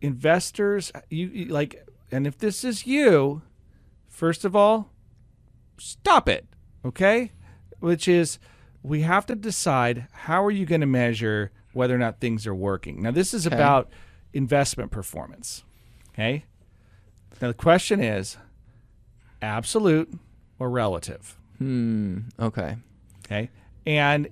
[0.01, 3.43] investors, you, you like, and if this is you,
[4.09, 4.91] first of all,
[5.77, 6.45] stop it.
[6.85, 7.31] Okay,
[7.83, 8.39] which is
[8.81, 12.55] we have to decide how are you going to measure whether or not things are
[12.55, 13.01] working.
[13.01, 13.55] Now this is Okay.
[13.55, 13.89] about
[14.31, 15.63] investment performance.
[16.13, 16.45] Okay.
[17.41, 18.37] Now the question is
[19.41, 20.13] absolute
[20.59, 21.37] or relative.
[21.57, 22.19] hmm.
[22.39, 22.77] Okay.
[23.25, 23.49] Okay.
[23.85, 24.29] And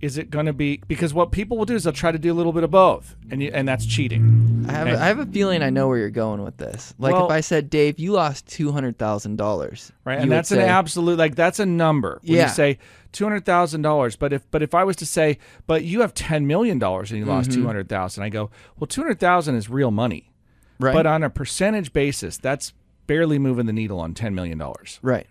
[0.00, 2.30] is it going to be because what people will do is they'll try to do
[2.32, 4.66] a little bit of both, and you, and that's cheating.
[4.68, 4.88] I have.
[4.88, 6.94] I have a feeling I know where you're going with this.
[6.98, 10.50] Like Well- if I said, Dave, you lost two hundred thousand dollars, Right, and that's
[10.52, 12.20] an absolute like that's a number.
[12.24, 12.48] When Yeah.
[12.48, 12.78] you say
[13.12, 16.12] two hundred thousand dollars, but if but if I was to say, but you have
[16.12, 17.60] ten million dollars and you lost Mm-hmm.
[17.62, 20.32] two hundred thousand, I go, well, two hundred thousand is real money,
[20.80, 20.92] right.
[20.92, 22.72] but on a percentage basis, that's
[23.06, 24.98] barely moving the needle on ten million dollars.
[25.02, 25.26] right.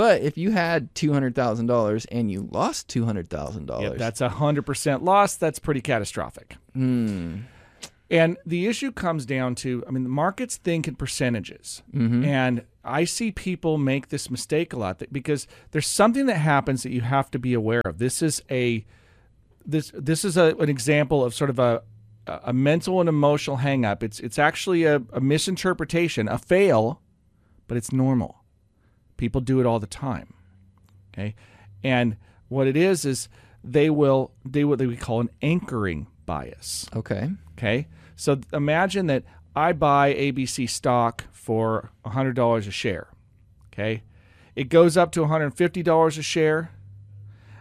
[0.00, 3.98] But if you had two hundred thousand dollars and you lost two hundred thousand dollars,
[3.98, 5.36] that's a hundred percent loss.
[5.36, 6.56] That's pretty catastrophic.
[6.72, 7.40] Hmm.
[8.10, 12.24] And the issue comes down to, I mean, the markets think in percentages, Mm-hmm.
[12.24, 16.82] and I see people make this mistake a lot that, because there's something that happens
[16.82, 17.98] that you have to be aware of.
[17.98, 18.86] This is a
[19.66, 21.82] this this is a, an example of sort of a
[22.26, 24.02] a mental and emotional hang up.
[24.02, 27.02] It's it's actually a, a misinterpretation, a fail,
[27.68, 28.39] but it's normal.
[29.20, 30.32] People do it all the time.
[31.12, 31.34] Okay.
[31.84, 32.16] And
[32.48, 33.28] what it is is
[33.62, 36.88] they will do what they call an anchoring bias.
[36.96, 37.28] okay.
[37.52, 37.86] Okay.
[38.16, 43.08] So imagine that I buy ABC stock for $100 a share.
[43.70, 44.04] Okay.
[44.56, 46.70] It goes up to $150 a share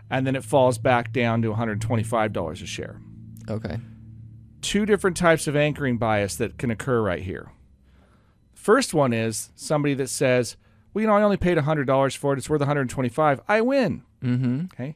[0.10, 3.02] and then it falls back down to $125 a share.
[3.50, 3.80] Okay.
[4.62, 7.52] Two different types of anchoring bias that can occur right here.
[8.54, 10.56] First one is somebody that says,
[10.93, 12.38] well, you know, I only paid $100 for it.
[12.38, 13.41] It's worth 125.
[13.47, 14.04] I win.
[14.23, 14.65] Mm-hmm.
[14.73, 14.95] Okay.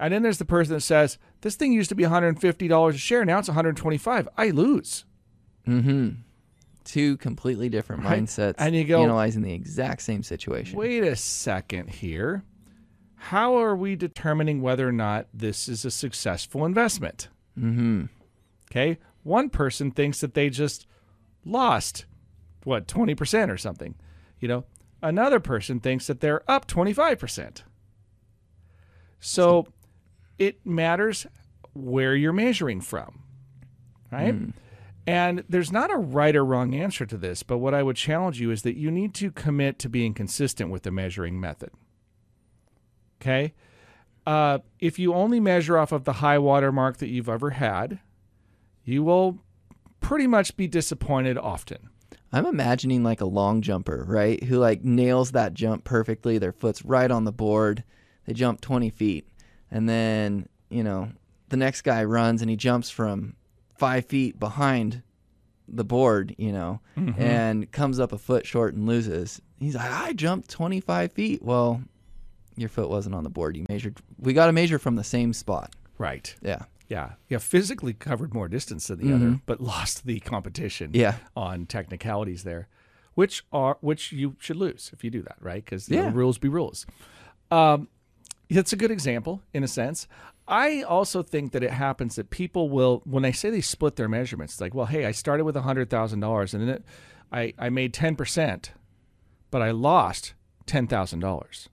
[0.00, 3.24] And then there's the person that says, this thing used to be $150 a share.
[3.24, 4.28] Now it's 125.
[4.36, 5.04] I lose.
[5.66, 6.10] Mm-hmm.
[6.84, 8.22] Two completely different Right.
[8.22, 10.78] mindsets And you go- analyzing the exact same situation.
[10.78, 12.44] Wait a second here.
[13.16, 17.28] How are we determining whether or not this is a successful investment?
[17.58, 18.04] Mm-hmm.
[18.70, 18.98] Okay.
[19.24, 20.86] One person thinks that they just
[21.44, 22.06] lost,
[22.64, 23.96] what, 20% or something.
[24.40, 24.64] You know,
[25.02, 27.62] another person thinks that they're up 25%.
[29.20, 29.66] So
[30.38, 31.26] it matters
[31.74, 33.22] where you're measuring from,
[34.10, 34.34] right?
[35.06, 38.40] And there's not a right or wrong answer to this, but what I would challenge
[38.40, 41.70] you is that you need to commit to being consistent with the measuring method.
[43.20, 43.54] Okay?
[44.26, 48.00] Uh, if you only measure off of the high water mark that you've ever had,
[48.84, 49.38] you will
[50.00, 51.88] pretty much be disappointed often.
[52.32, 54.42] I'm imagining like a long jumper, right?
[54.44, 56.38] Who like nails that jump perfectly.
[56.38, 57.84] Their foot's right on the board.
[58.26, 59.26] They jump 20 feet.
[59.70, 61.10] And then, you know,
[61.48, 63.34] the next guy runs and he jumps from
[63.76, 65.02] five feet behind
[65.66, 67.20] the board, you know, mm-hmm.
[67.20, 69.40] and comes up a foot short and loses.
[69.58, 71.42] He's like, I jumped 25 feet.
[71.42, 71.82] Well,
[72.56, 73.56] your foot wasn't on the board.
[73.56, 73.98] You measured.
[74.18, 75.74] We got to measure from the same spot.
[75.98, 76.34] Right.
[76.42, 76.62] Yeah.
[76.88, 77.12] Yeah.
[77.28, 77.38] Yeah.
[77.38, 81.16] Physically covered more distance than the other, but lost the competition Yeah.
[81.36, 82.68] on technicalities there,
[83.14, 85.64] which are which you should lose if you do that, right?
[85.64, 86.10] Because Yeah.
[86.12, 86.86] rules be rules.
[87.50, 87.88] Um,
[88.48, 90.08] it's a good example in a sense.
[90.50, 94.08] I also think that it happens that people will, when they say they split their
[94.08, 96.84] measurements, it's like, well, hey, I started with hundred thousand dollars and then it,
[97.30, 98.72] I I made ten percent,
[99.50, 100.32] but I lost
[100.64, 101.68] ten thousand dollars.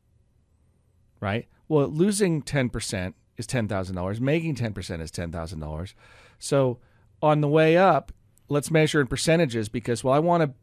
[1.21, 1.47] Right.
[1.69, 4.19] Well, losing ten percent is ten thousand dollars.
[4.21, 5.95] Making ten percent is ten thousand dollars.
[6.39, 6.79] So
[7.21, 8.11] on the way up,
[8.49, 10.53] let's measure in percentages because well, I want to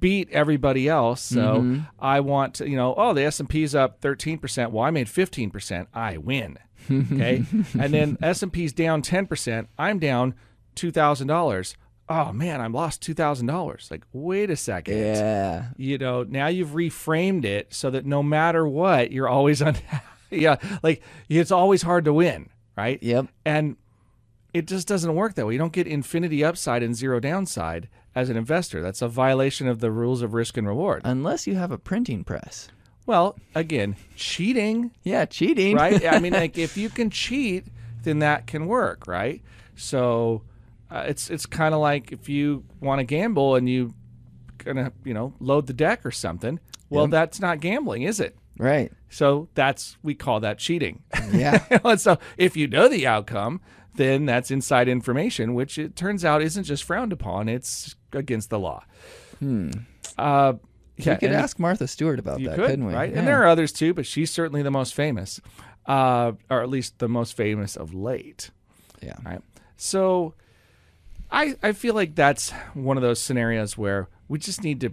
[0.00, 1.20] beat everybody else.
[1.20, 1.80] So mm-hmm.
[1.98, 4.72] I want to, you know, oh, the S and P's up thirteen percent.
[4.72, 5.88] Well, I made fifteen percent.
[5.94, 6.58] I win.
[6.90, 7.44] Okay,
[7.78, 9.68] and then S and P's down ten percent.
[9.78, 10.34] I'm down
[10.74, 11.76] two thousand dollars.
[12.08, 13.88] Oh man, I'm lost two thousand dollars.
[13.90, 15.66] Like, wait a second Yeah.
[15.76, 19.76] you know now you've reframed it so that no matter what you're always on
[20.44, 23.26] yeah like it's always hard to win right Yep.
[23.44, 23.76] and
[24.54, 28.30] it just doesn't work that way you don't get infinity upside and zero downside as
[28.30, 31.70] an investor that's a violation of the rules of risk and reward Unless you have
[31.70, 32.68] a printing press.
[33.06, 35.76] well again cheating Yeah, cheating.
[35.76, 37.66] right i mean like if you can cheat
[38.02, 39.42] then that can work right
[39.76, 40.42] so
[40.90, 43.92] uh, it's it's kind of like if you want to gamble and you
[44.58, 46.58] gonna you know load the deck or something
[46.90, 47.10] well Yep.
[47.10, 48.92] that's not gambling is it right.
[49.08, 51.64] so that's we call that cheating Yeah.
[51.84, 53.60] and so if you know the outcome
[53.94, 58.58] then that's inside information which it turns out isn't just frowned upon it's against the
[58.58, 58.84] law
[59.42, 60.52] uh,
[60.96, 62.94] Yeah, we could ask Martha Stewart about that, could, couldn't we?
[62.94, 63.10] right?
[63.12, 63.18] Yeah.
[63.20, 65.40] And there are others too, but she's certainly the most famous,
[65.86, 68.50] uh, or at least the most famous of late.
[69.00, 69.14] yeah.
[69.24, 69.40] Right.
[69.76, 70.34] So
[71.30, 74.92] I I feel like that's one of those scenarios where we just need to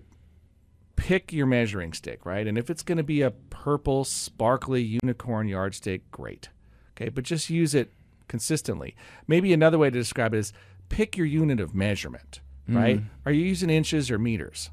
[1.06, 2.48] pick your measuring stick, right?
[2.48, 6.50] And if it's going to be a purple sparkly unicorn yardstick, great.
[6.98, 7.92] Okay, but just use it
[8.28, 8.96] consistently.
[9.28, 10.54] Maybe another way to describe it is
[10.90, 12.76] pick your unit of measurement, mm.
[12.76, 13.02] right?
[13.24, 14.72] Are you using inches or meters?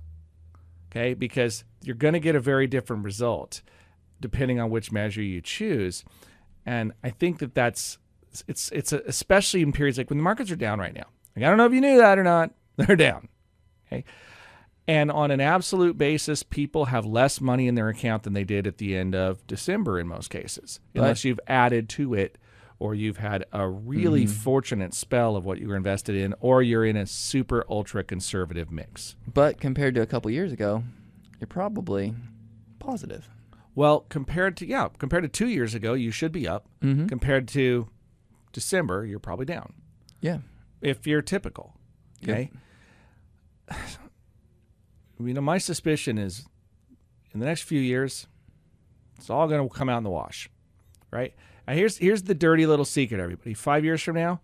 [0.91, 3.61] Okay, because you're going to get a very different result
[4.19, 6.03] depending on which measure you choose.
[6.65, 7.99] And I think that that's
[8.49, 11.09] it's it's a, especially in periods like when the markets are down right now.
[11.37, 13.29] Like I don't know if you knew that or not, they're down.
[13.87, 14.05] Okay.
[14.89, 18.67] And on an absolute basis, people have less money in their account than they did
[18.67, 22.37] at the end of December in most cases, unless you've added to it
[22.81, 24.33] or you've had a really mm-hmm.
[24.33, 28.73] fortunate spell of what you were invested in, or you're in a super ultra conservative
[28.73, 29.15] mix.
[29.33, 30.83] But compared to a couple years ago,
[31.39, 32.13] you're probably
[32.81, 33.29] positive.
[33.77, 36.67] Well, compared to yeah, compared to two years ago, you should be up.
[36.83, 37.07] Mm-hmm.
[37.07, 37.89] Compared to
[38.53, 39.75] December, you're probably down.
[40.21, 40.39] Yeah.
[40.81, 41.77] if you're typical.
[42.23, 42.51] Okay.
[45.21, 46.47] You know, my suspicion is
[47.33, 48.27] in the next few years,
[49.17, 50.49] it's all going to come out in the wash,
[51.11, 51.35] right?
[51.67, 53.55] Now here's here's the dirty little secret, everybody.
[53.55, 54.41] Five years from now,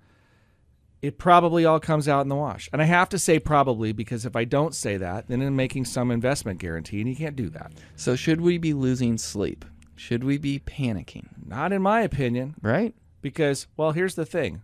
[1.03, 2.69] it probably all comes out in the wash.
[2.73, 5.85] And I have to say probably because if I don't say that, then I'm making
[5.87, 7.73] some investment guarantee, and you can't do that.
[7.97, 9.65] So should we be losing sleep?
[9.97, 11.27] Should we be panicking?
[11.45, 12.95] Not in my opinion, Right?
[13.21, 14.63] because well, here's the thing: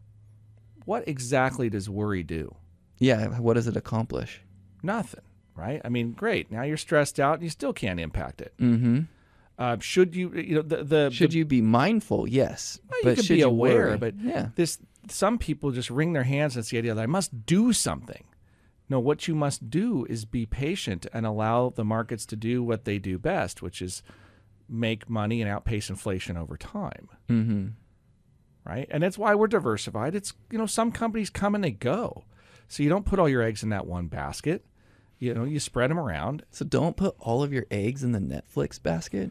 [0.85, 2.55] what exactly does worry do?
[2.99, 3.41] Yeah.
[3.41, 4.43] What does it accomplish?
[4.81, 5.23] Nothing,
[5.57, 5.81] right?
[5.85, 6.51] I mean, great.
[6.51, 8.55] Now you're stressed out, and you still can't impact it.
[8.61, 9.01] Mm-hmm.
[9.59, 12.29] Uh, should you, you know, the the Should the, you be mindful?
[12.29, 12.81] Yes.
[12.89, 13.99] well, you but can should be aware, worry?
[13.99, 14.49] but yeah.
[14.57, 16.57] this some people just wring their hands.
[16.57, 18.25] It's the idea that I must do something.
[18.89, 22.85] No, what you must do is be patient and allow the markets to do what
[22.85, 24.03] they do best, which is
[24.69, 27.09] make money and outpace inflation over time.
[27.29, 27.67] Mm-hmm.
[28.67, 30.15] Right, and that's why we're diversified.
[30.15, 32.25] It's you know some companies come and they go,
[32.67, 34.65] so you don't put all your eggs in that one basket.
[35.19, 36.45] You know, you spread them around.
[36.51, 39.31] So don't put all of your eggs in the Netflix basket.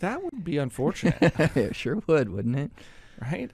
[0.00, 1.16] That would be unfortunate.
[1.56, 2.70] it sure would, wouldn't it?
[3.20, 3.50] right?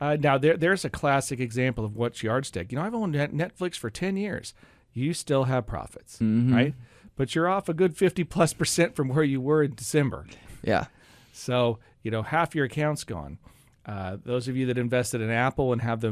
[0.00, 2.70] Uh, now there there's a classic example of what's yardstick.
[2.70, 4.54] You know, I've owned Netflix for ten years.
[4.92, 6.74] You still have profits, right?
[7.16, 10.26] But you're off a good fifty plus percent from where you were in December.
[10.62, 10.86] Yeah.
[11.32, 13.38] So you know half your account's gone.
[13.84, 16.10] Uh, those of you that invested in Apple and have the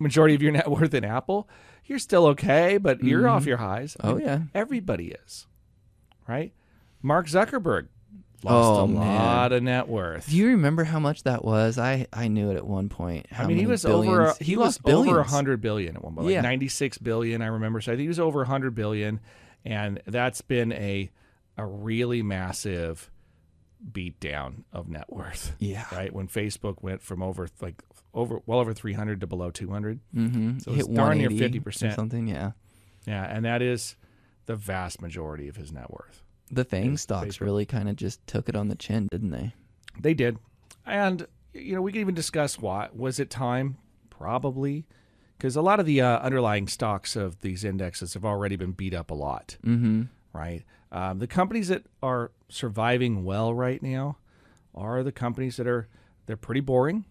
[0.00, 1.48] majority of your net worth in Apple,
[1.86, 3.48] you're still okay, but you're off mm-hmm.
[3.50, 3.96] your highs.
[4.00, 4.40] I Oh, yeah.
[4.54, 5.46] everybody is,
[6.28, 6.52] right?
[7.02, 7.88] Mark Zuckerberg
[8.42, 8.96] lost Oh, a man.
[8.98, 10.28] lot of net worth.
[10.30, 11.78] Do you remember how much that was?
[11.78, 13.26] I I knew it at one point.
[13.30, 14.02] How I mean, he was over.
[14.04, 15.08] billions- He, he was lost billions.
[15.10, 16.40] over a hundred billion at one point, like Yeah.
[16.40, 17.42] ninety six billion.
[17.42, 17.80] I remember.
[17.80, 19.20] So I think he was over a hundred billion,
[19.64, 21.10] and that's been a
[21.56, 23.10] a really massive
[23.92, 25.54] beat down of net worth.
[25.58, 25.84] Yeah.
[25.92, 27.82] Right when Facebook went from over like
[28.14, 30.00] over well over three hundred to below two hundred.
[30.14, 30.58] Mm-hmm.
[30.60, 31.94] So it's darn near 50%.
[31.94, 32.26] Something.
[32.28, 32.52] Yeah.
[33.06, 33.96] Yeah, and that is
[34.46, 36.22] the vast majority of his net worth.
[36.50, 37.40] The FAANG stocks Facebook.
[37.40, 39.54] really kind of just took it on the chin, didn't they?
[40.00, 40.38] They did.
[40.86, 42.88] And, you know, we could even discuss why.
[42.94, 43.76] Was it time?
[44.10, 44.86] Probably.
[45.36, 48.94] Because a lot of the uh, underlying stocks of these indexes have already been beat
[48.94, 50.02] up a lot, Mm-hmm.
[50.32, 50.62] right?
[50.94, 54.16] Um, the companies that are surviving well right now
[54.74, 55.88] are the companies that are,
[56.26, 57.04] they're pretty boring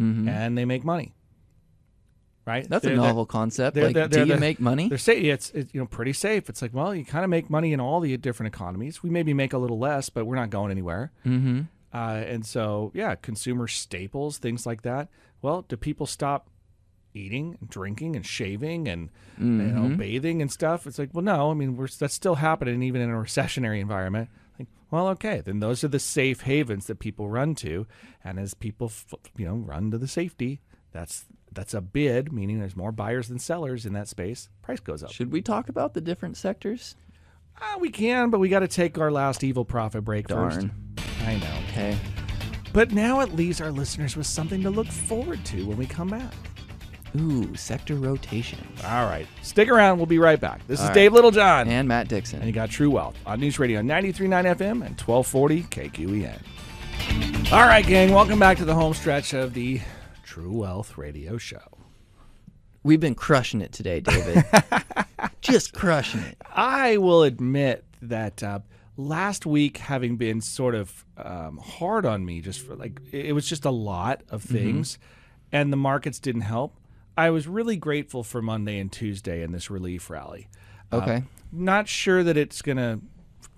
[0.00, 0.28] Mm-hmm.
[0.28, 1.14] and they make money,
[2.46, 2.68] right?
[2.68, 3.74] That's They're- a novel concept.
[3.74, 4.88] they're- Like, they're- do you the- make money?
[4.88, 4.98] They're
[5.30, 6.48] it's, it's you know pretty safe.
[6.48, 9.02] It's like well, you kind of make money in all the different economies.
[9.02, 11.10] We maybe make a little less, but we're not going anywhere.
[11.26, 11.62] Mm-hmm.
[11.92, 11.96] Uh,
[12.26, 15.08] and so, yeah, consumer staples, things like that.
[15.42, 16.48] Well, do people stop
[17.14, 20.86] eating, and drinking, and shaving, and you know, bathing and stuff?
[20.86, 21.50] It's like, well, no.
[21.50, 24.28] I mean, we're that's still happening even in a recessionary environment.
[24.58, 27.86] Like, well, okay, then those are the safe havens that people run to,
[28.24, 30.60] and as people, f- you know, run to the safety,
[30.92, 34.48] that's that's a bid, meaning there's more buyers than sellers in that space.
[34.62, 35.10] Price goes up.
[35.12, 36.96] Should we talk about the different sectors?
[37.60, 40.66] Uh, we can, but we got to take our last evil profit break first.
[41.24, 41.54] I know.
[41.70, 41.98] Okay.
[42.72, 46.08] But now it leaves our listeners with something to look forward to when we come
[46.08, 46.32] back.
[47.16, 48.58] Ooh, sector rotation.
[48.84, 49.26] All right.
[49.42, 49.98] Stick around.
[49.98, 50.66] We'll be right back.
[50.66, 50.94] This is All right.
[50.94, 51.68] Dave Littlejohn.
[51.68, 52.40] And, Matt Dixon.
[52.40, 57.52] And you got True Wealth on News Radio 93.9 FM and 1240 KQEN.
[57.52, 58.12] All right, gang.
[58.12, 59.80] Welcome back to the home stretch of the
[60.22, 61.62] True Wealth Radio Show.
[62.82, 64.44] We've been crushing it today, David.
[65.40, 66.36] Just crushing it.
[66.54, 68.60] I will admit that uh,
[68.96, 73.32] last week, having been sort of um, hard on me, just for like it it
[73.32, 74.98] was just a lot of things,
[75.50, 76.77] and the markets didn't help.
[77.18, 80.48] I was really grateful for Monday and Tuesday in this relief rally.
[80.92, 81.22] Uh, Okay.
[81.50, 83.00] not sure that it's going to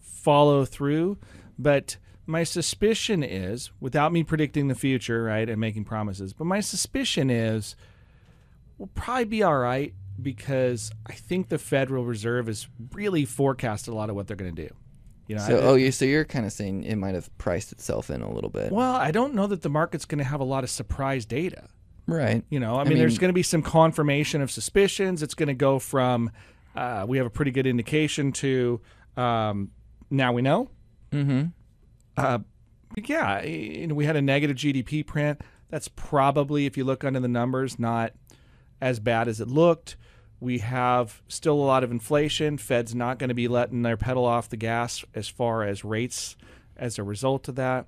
[0.01, 1.19] follow through.
[1.59, 6.61] But my suspicion is, without me predicting the future, right, and making promises, but my
[6.61, 7.77] suspicion is
[8.79, 9.93] we'll probably be all right
[10.23, 14.55] because I think the Federal Reserve has really forecasted a lot of what they're going
[14.55, 14.75] to do.
[15.27, 17.73] You know, So, I- oh, you so you're kind of saying it might have priced
[17.73, 20.41] itself in a little bit, well, I don't know that the market's going to have
[20.41, 21.69] a lot of surprise data.
[22.13, 22.45] Right?
[22.51, 25.23] You know, I mean, there's going to be some confirmation of suspicions.
[25.23, 26.31] It's going to go from
[26.75, 28.81] uh, we have a pretty good indication to
[29.17, 29.71] um,
[30.11, 30.71] now we know.
[31.13, 31.47] Mm-hmm.
[32.17, 32.39] Uh,
[32.97, 35.41] yeah, you know, we had a negative GDP print.
[35.69, 38.13] That's probably, if you look under the numbers, not
[38.81, 39.97] as bad as it looked.
[40.41, 42.57] We have still a lot of inflation.
[42.57, 46.37] Fed's not going to be letting their pedal off the gas as far as rates
[46.77, 47.87] as a result of that.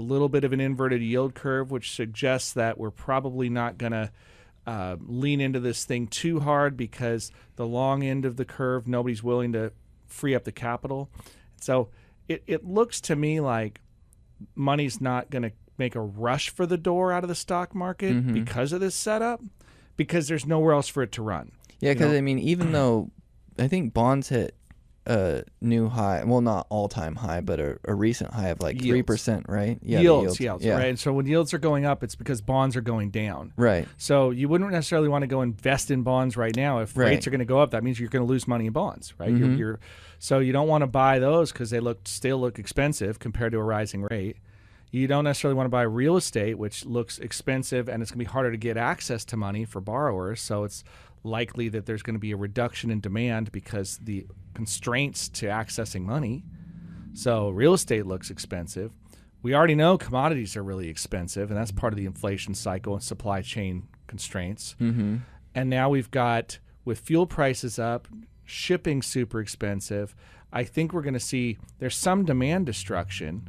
[0.00, 3.92] A little bit of an inverted yield curve, which suggests that we're probably not going
[3.92, 4.10] to
[4.66, 9.22] uh, lean into this thing too hard because the long end of the curve, nobody's
[9.22, 9.72] willing to
[10.06, 11.10] free up the capital.
[11.60, 11.90] So
[12.28, 13.82] it, it looks to me like
[14.54, 18.32] money's not going to make a rush for the door out of the stock market
[18.32, 19.42] because of this setup,
[19.96, 21.52] because there's nowhere else for it to run.
[21.80, 22.18] Yeah, because know?
[22.18, 23.10] I mean, even though
[23.58, 24.54] I think bonds hit
[25.06, 28.74] a new high, well, not all time high, but a, a recent high of like
[28.76, 28.88] Yields.
[28.88, 29.78] three percent, right?
[29.82, 30.88] Yeah, the yields, yields, yeah, right?
[30.88, 33.52] And so when yields are going up, it's because bonds are going down.
[33.56, 33.88] right.
[33.96, 36.80] So you wouldn't necessarily want to go invest in bonds right now.
[36.80, 37.06] If Right.
[37.06, 39.14] rates are going to go up, that means you're going to lose money in bonds,
[39.18, 39.30] right?
[39.30, 39.56] You're, mm-hmm.
[39.56, 39.80] you're,
[40.18, 43.58] so you don't want to buy those because they look still look expensive compared to
[43.58, 44.36] a rising rate.
[44.92, 48.24] You don't necessarily want to buy real estate, which looks expensive, and it's going to
[48.28, 50.42] be harder to get access to money for borrowers.
[50.42, 50.82] So it's
[51.22, 56.02] likely that there's going to be a reduction in demand because the constraints to accessing
[56.02, 56.44] money.
[57.12, 58.92] So real estate looks expensive.
[59.42, 63.02] We already know commodities are really expensive, and that's part of the inflation cycle and
[63.02, 64.76] supply chain constraints.
[64.80, 65.16] Mm-hmm.
[65.54, 68.08] And now we've got with fuel prices up,
[68.44, 70.14] shipping super expensive.
[70.52, 73.48] I think we're going to see there's some demand destruction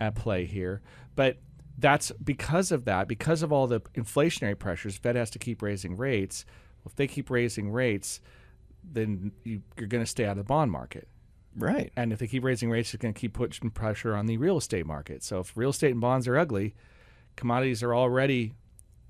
[0.00, 0.82] at play here,
[1.14, 1.38] but
[1.78, 4.96] that's because of that, because of all the inflationary pressures.
[4.96, 6.44] Fed has to keep raising rates.
[6.86, 8.20] If they keep raising rates,
[8.82, 11.08] then you, you're going to stay out of the bond market.
[11.56, 11.92] Right.
[11.96, 14.56] And if they keep raising rates, it's going to keep putting pressure on the real
[14.56, 15.22] estate market.
[15.22, 16.74] So if real estate and bonds are ugly,
[17.36, 18.54] commodities are already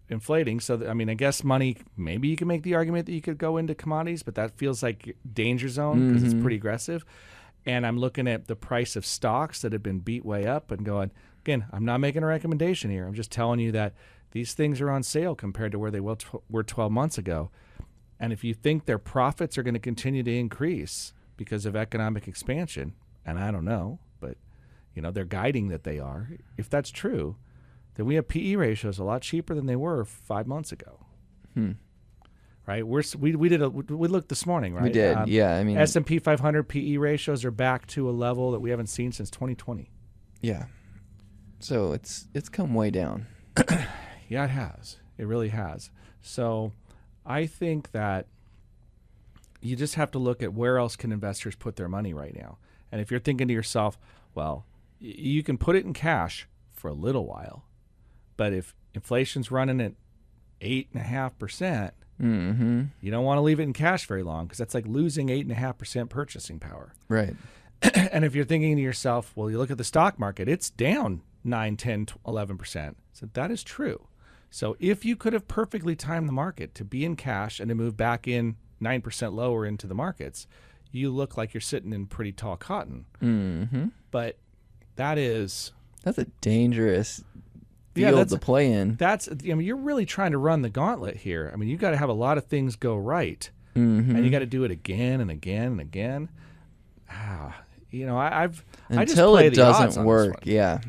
[0.09, 0.61] inflating.
[0.61, 1.77] So th- I mean, I guess money.
[1.97, 4.83] Maybe you can make the argument that you could go into commodities, but that feels
[4.83, 6.43] like danger zone because it's mm-hmm.
[6.43, 7.05] pretty aggressive.
[7.65, 10.85] And I'm looking at the price of stocks that have been beat way up and
[10.85, 11.13] going.
[11.41, 13.07] Again, I'm not making a recommendation here.
[13.07, 13.95] I'm just telling you that
[14.33, 17.51] these things are on sale compared to where they were 12 months ago.
[18.19, 22.27] And if you think their profits are going to continue to increase because of economic
[22.29, 24.37] expansion, and I don't know, but
[24.95, 26.31] you know they're guiding that they are.
[26.57, 27.37] If that's true,
[27.95, 31.07] then we have PE ratios a lot cheaper than they were five months ago.
[32.67, 32.87] Right?
[32.87, 34.85] We're we we did a we looked this morning, right?
[34.85, 35.17] We did.
[35.17, 35.57] Um, yeah.
[35.57, 38.71] I mean, S and P 500 PE ratios are back to a level that we
[38.71, 39.91] haven't seen since 2020.
[40.41, 40.67] yeah.
[41.59, 43.27] So it's it's come way down.
[44.33, 44.97] Yeah, it has.
[45.19, 45.91] It really has.
[46.21, 46.73] So
[47.25, 48.27] I think that
[49.61, 52.59] you just have to look at where else can investors put their money right now.
[52.91, 53.99] And if you're thinking to yourself,
[54.35, 54.65] well,
[55.01, 57.65] y- you can put it in cash for a little while,
[58.37, 59.93] but if inflation's running at
[60.61, 62.83] eight and a half percent, Mm-hmm.
[63.01, 65.41] you don't want to leave it in cash very long because that's like losing eight
[65.43, 66.93] and a half percent purchasing power.
[67.09, 67.35] Right.
[67.83, 71.23] and if you're thinking to yourself, well, you look at the stock market, it's down
[71.43, 72.95] 9, 10, 11%.
[73.13, 74.07] So that is true.
[74.55, 77.75] So if you could have perfectly timed the market to be in cash and to
[77.75, 80.47] move back in 9% lower into the markets,
[80.91, 83.07] you look like you're sitting in pretty tall cotton.
[83.23, 83.87] Mm-hmm.
[84.11, 84.37] But
[84.97, 85.73] that is
[86.03, 87.25] That's a dangerous
[87.95, 88.97] Yeah, field that's- to play in.
[88.97, 91.51] that's I mean you're really trying to run the gauntlet here.
[91.53, 93.49] I mean, you've got to have a lot of things go right.
[93.75, 94.15] Mm-hmm.
[94.17, 96.29] And you got to do it again and again and again.
[97.11, 97.59] Ah,
[97.91, 100.41] you know, I, I've I just Until play it doesn't work.
[100.45, 100.81] Yeah.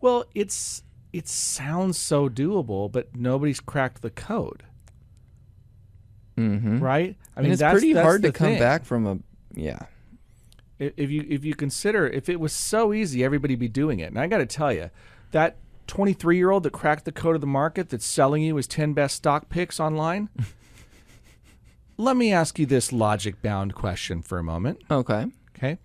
[0.00, 0.82] Well, it's
[1.14, 4.64] it sounds so doable, but nobody's cracked the code,
[6.36, 6.80] Mm-hmm.
[6.80, 7.16] right?
[7.36, 8.58] I mean, it's that's- pretty that's hard to come thing.
[8.58, 9.18] back from a.
[9.54, 9.78] Yeah.
[10.80, 14.06] If you if you consider if it was so easy, everybody'd be doing it.
[14.10, 14.90] And I got to tell you,
[15.30, 15.56] that
[15.86, 18.92] 23 year old that cracked the code of the market that's selling you his 10
[18.92, 20.28] best stock picks online.
[21.96, 24.82] let me ask you this logic bound question for a moment.
[24.90, 25.26] Okay.
[25.56, 25.78] Okay.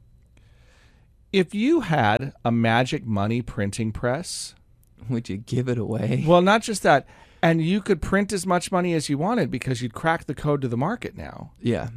[1.31, 4.55] If you had a magic money printing press,
[5.09, 6.23] Would you give it away?
[6.27, 7.07] well, not just that,
[7.41, 10.61] and you could print as much money as you wanted because you'd crack the code
[10.61, 11.51] to the market now.
[11.61, 11.89] Yeah.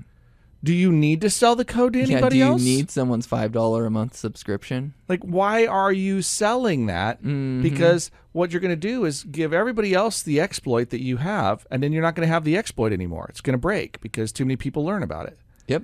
[0.65, 2.23] Do you need to sell the code to anybody else?
[2.23, 2.29] Yeah.
[2.31, 2.63] Do you else?
[2.63, 4.95] need someone's five dollar a month subscription?
[5.09, 7.19] like, why are you selling that?
[7.19, 7.63] Mm-hmm.
[7.63, 11.67] Because what you're going to do is give everybody else the exploit that you have,
[11.71, 13.27] and then you're not going to have the exploit anymore.
[13.29, 15.37] It's going to break because too many people learn about it.
[15.67, 15.83] Yep.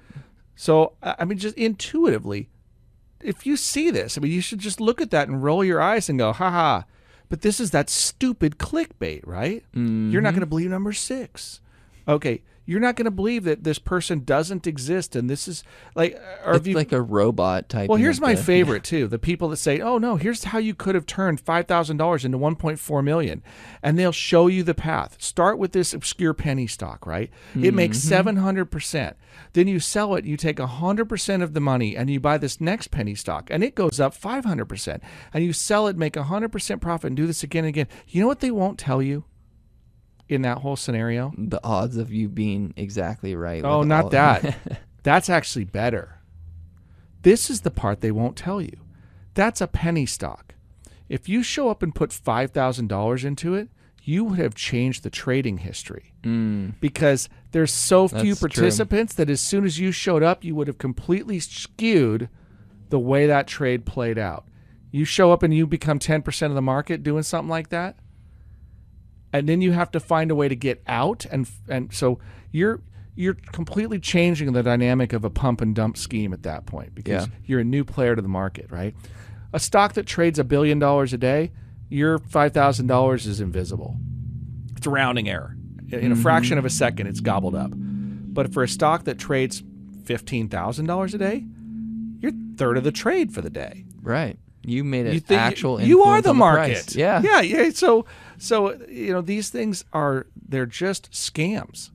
[0.54, 2.48] So, I I mean, just intuitively,
[3.20, 5.80] if you see this, I mean, you should just look at that and roll your
[5.80, 6.84] eyes and go, ha ha.
[7.28, 9.64] But this is that stupid clickbait, right?
[9.72, 10.22] You're not mm-hmm.
[10.22, 11.60] going to believe number six.
[12.06, 15.64] Okay, you're not going to believe that this person doesn't exist, and this is
[15.94, 17.88] like, or if It's you like a robot type.
[17.88, 19.08] well, here's my favorite too.
[19.08, 22.26] The people that say, "Oh no, here's how you could have turned five thousand dollars
[22.26, 23.42] into one point four million.
[23.82, 25.16] and they'll show you the path.
[25.18, 27.30] Start with this obscure penny stock, right?
[27.54, 28.08] It makes mm-hmm.
[28.08, 29.16] seven hundred percent.
[29.52, 30.24] Then you sell it.
[30.24, 33.62] You take hundred percent of the money, and you buy this next penny stock, and
[33.64, 35.02] it goes up five hundred percent.
[35.32, 37.88] And you sell it, make hundred percent profit, and do this again and again.
[38.08, 39.24] You know what they won't tell you
[40.28, 41.32] in that whole scenario?
[41.36, 43.64] The odds of you being exactly right.
[43.64, 44.56] Oh, not that.
[45.02, 46.20] That's actually better.
[47.22, 48.80] This is the part they won't tell you.
[49.34, 50.54] That's a penny stock.
[51.08, 53.68] If you show up and put $5,000 into it,
[54.02, 56.74] you would have changed the trading history mm.
[56.80, 58.48] because there's so few That's true.
[58.48, 62.28] participants that as soon as you showed up, you would have completely skewed
[62.90, 64.44] the way that trade played out.
[64.90, 67.96] You show up and you become 10% of the market doing something like that,
[69.32, 72.18] and then you have to find a way to get out and and so
[72.50, 72.80] you're
[73.14, 77.26] you're completely changing the dynamic of a pump and dump scheme at that point because
[77.26, 77.32] Yeah.
[77.44, 78.94] you're a new player to the market, right?
[79.52, 81.50] A stock that trades a billion dollars a day,
[81.88, 83.96] your five thousand dollars is invisible.
[84.76, 85.56] It's a rounding error.
[85.90, 86.76] In a fraction of a mm-hmm.
[86.76, 87.70] second, it's gobbled up.
[87.74, 89.62] But for a stock that trades
[90.04, 91.44] fifteen thousand dollars a day,
[92.20, 94.38] you're third of the trade for the day Right.
[94.62, 95.80] You made an you think actual.
[95.80, 96.72] you are influence the market.
[96.72, 96.94] price.
[96.96, 97.20] Yeah.
[97.22, 97.70] yeah, yeah.
[97.70, 98.06] So,
[98.38, 101.90] so you know, these things are they're just scams,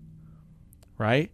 [0.97, 1.31] right?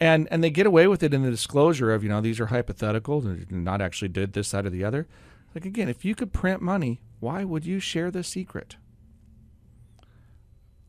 [0.00, 2.46] And and they get away with it in the disclosure of you know these are
[2.46, 5.06] hypothetical, they're not actually did this side or the other.
[5.54, 8.76] Like again, if you could print money, why would you share the secret?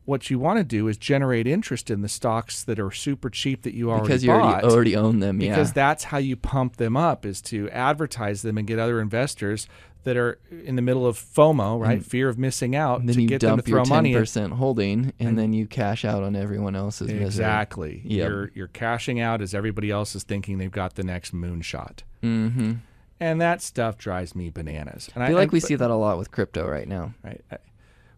[0.04, 3.62] What you want to do is generate interest in the stocks that are super cheap
[3.62, 5.40] that you already Because you bought already, already own them.
[5.40, 5.50] Yeah.
[5.50, 9.66] because that's how you pump them up is to advertise them and get other investors
[10.02, 12.04] that are in the middle of FOMO, right?
[12.04, 14.52] Fear of missing out then to you get them to dump your throw ten percent
[14.52, 17.24] holding, and, then you cash out on everyone else's misery.
[17.24, 18.02] Exactly.
[18.04, 18.28] Yep.
[18.28, 22.00] You're you're cashing out as everybody else is thinking they've got the next moonshot.
[22.22, 22.72] Mm-hmm.
[23.18, 25.08] And that stuff drives me bananas.
[25.14, 27.14] And I feel like and- we but- see that a lot with crypto right now.
[27.24, 27.40] right.
[27.50, 27.56] I-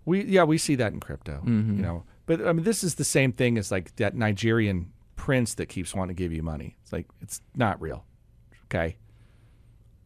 [0.06, 1.42] We yeah, we see that in crypto.
[1.44, 1.76] Mm-hmm.
[1.76, 2.04] You know.
[2.24, 5.94] But I mean this is the same thing as like that Nigerian prince that keeps
[5.94, 6.76] wanting to give you money.
[6.82, 8.06] It's like it's not real.
[8.66, 8.96] Okay.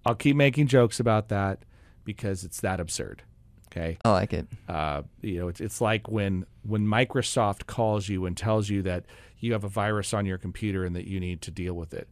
[0.05, 1.65] I'll keep making jokes about that
[2.05, 3.23] because it's that absurd.
[3.69, 3.99] Okay.
[4.05, 4.47] I like it.
[4.69, 9.05] Uh, you know, it's, it's like when when Microsoft calls you and tells you that
[9.39, 12.09] you have a virus on your computer and that you need to deal with it,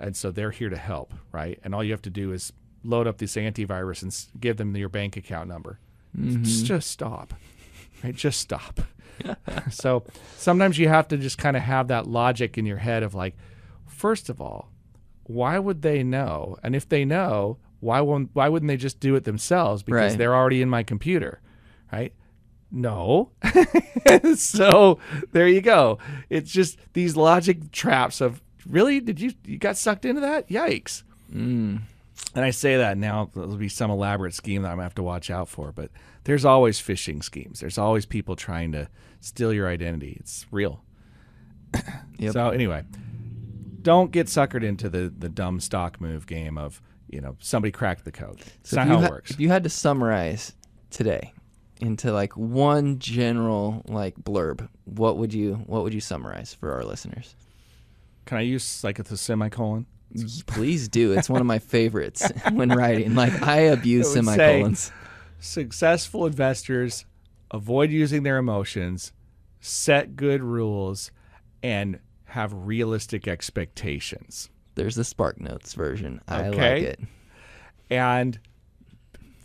[0.00, 1.58] and so they're here to help, right?
[1.62, 4.88] And all you have to do is load up this antivirus and give them your
[4.88, 5.78] bank account number.
[6.20, 7.32] Just, just stop,
[8.04, 8.14] right?
[8.14, 8.80] Just stop.
[9.70, 10.04] so
[10.36, 13.34] sometimes you have to just kind of have that logic in your head of like,
[13.86, 14.70] first of all,
[15.24, 16.56] why would they know?
[16.62, 19.82] And if they know, why won't why wouldn't they just do it themselves?
[19.82, 20.18] Because Right.
[20.18, 21.40] they're already in my computer,
[21.92, 22.12] right?
[22.70, 23.30] No.
[24.36, 24.98] so
[25.32, 25.98] there you go.
[26.30, 30.48] It's just these logic traps of really did you you got sucked into that?
[30.48, 31.02] Yikes.
[31.32, 31.82] Mm.
[32.34, 35.02] And I say that now there'll be some elaborate scheme that I'm gonna have to
[35.02, 35.90] watch out for, but
[36.24, 37.60] there's always phishing schemes.
[37.60, 38.88] There's always people trying to
[39.20, 40.16] steal your identity.
[40.20, 40.82] It's real.
[42.18, 42.32] Yep.
[42.34, 42.84] So anyway,
[43.80, 48.04] don't get suckered into the the dumb stock move game of you know somebody cracked
[48.04, 48.40] the code.
[48.60, 49.30] It's So not how it ha- works.
[49.32, 50.52] If you had to summarize
[50.90, 51.32] today
[51.80, 56.84] into like one general like blurb, what would you what would you summarize for our
[56.84, 57.34] listeners?
[58.24, 59.86] Can I use like a semicolon?
[60.46, 61.12] Please do.
[61.12, 63.14] It's one of my favorites when writing.
[63.14, 64.92] Like I abuse It would say- semicolons.
[65.40, 67.04] Successful investors
[67.50, 69.12] avoid using their emotions,
[69.60, 71.10] set good rules,
[71.62, 74.50] and have realistic expectations.
[74.76, 76.20] There's the Spark Notes version.
[76.28, 77.00] I like it.
[77.90, 78.38] And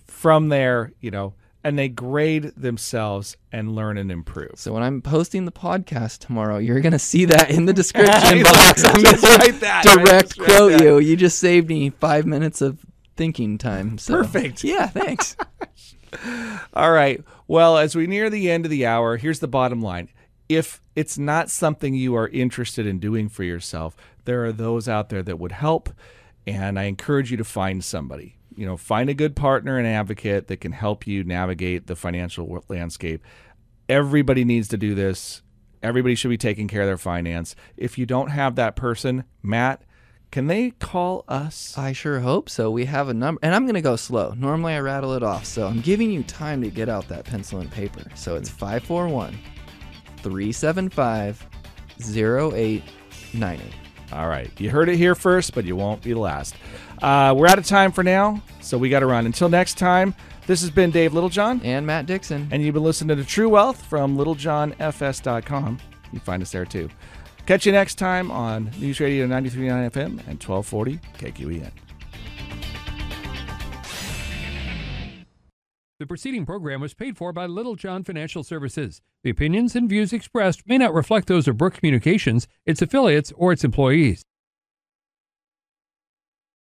[0.05, 1.33] from there, you know,
[1.67, 4.51] and they grade themselves and learn and improve.
[4.55, 8.85] So when I'm posting the podcast tomorrow, you're gonna see that in the description box.
[8.85, 10.99] I'm Just gonna write that, direct quote you.
[10.99, 12.85] You just saved me five minutes of
[13.17, 13.97] thinking time.
[13.97, 14.13] So.
[14.13, 14.63] Perfect.
[14.63, 15.35] Yeah, thanks.
[16.73, 17.21] All right.
[17.49, 20.07] Well, as we near the end of the hour, here's the bottom line.
[20.47, 25.09] If it's not something you are interested in doing for yourself, there are those out
[25.09, 25.89] there that would help.
[26.45, 28.37] And I encourage you to find somebody.
[28.57, 32.65] You know, find a good partner and advocate that can help you navigate the financial
[32.67, 33.23] landscape.
[33.87, 35.43] Everybody needs to do this.
[35.83, 37.55] Everybody should be taking care of their finance.
[37.77, 39.83] If you don't have that person, Matt,
[40.31, 41.77] can they call us?
[41.77, 42.69] I sure hope so.
[42.69, 44.33] We have a number, and I'm going to go slow.
[44.35, 47.59] Normally I rattle it off, so I'm giving you time to get out that pencil
[47.59, 48.03] and paper.
[48.15, 49.37] So it's 541
[50.17, 51.45] 375
[51.99, 53.86] 0898.
[54.11, 54.49] All right.
[54.59, 56.55] You heard it here first, but you won't be the last.
[57.01, 59.25] Uh, we're out of time for now, so we got to run.
[59.25, 60.15] Until next time,
[60.47, 61.61] this has been Dave Littlejohn.
[61.63, 62.47] And Matt Dixon.
[62.51, 65.79] And you've been listening to True Wealth from littlejohnfs.com.
[66.13, 66.89] You find us there too.
[67.45, 71.86] Catch you next time on News Radio 93.9 FM and 1240 KQEN.
[75.99, 79.01] The preceding program was paid for by Littlejohn Financial Services.
[79.23, 83.51] The opinions and views expressed may not reflect those of Brooke Communications, its affiliates, or
[83.51, 84.23] its employees.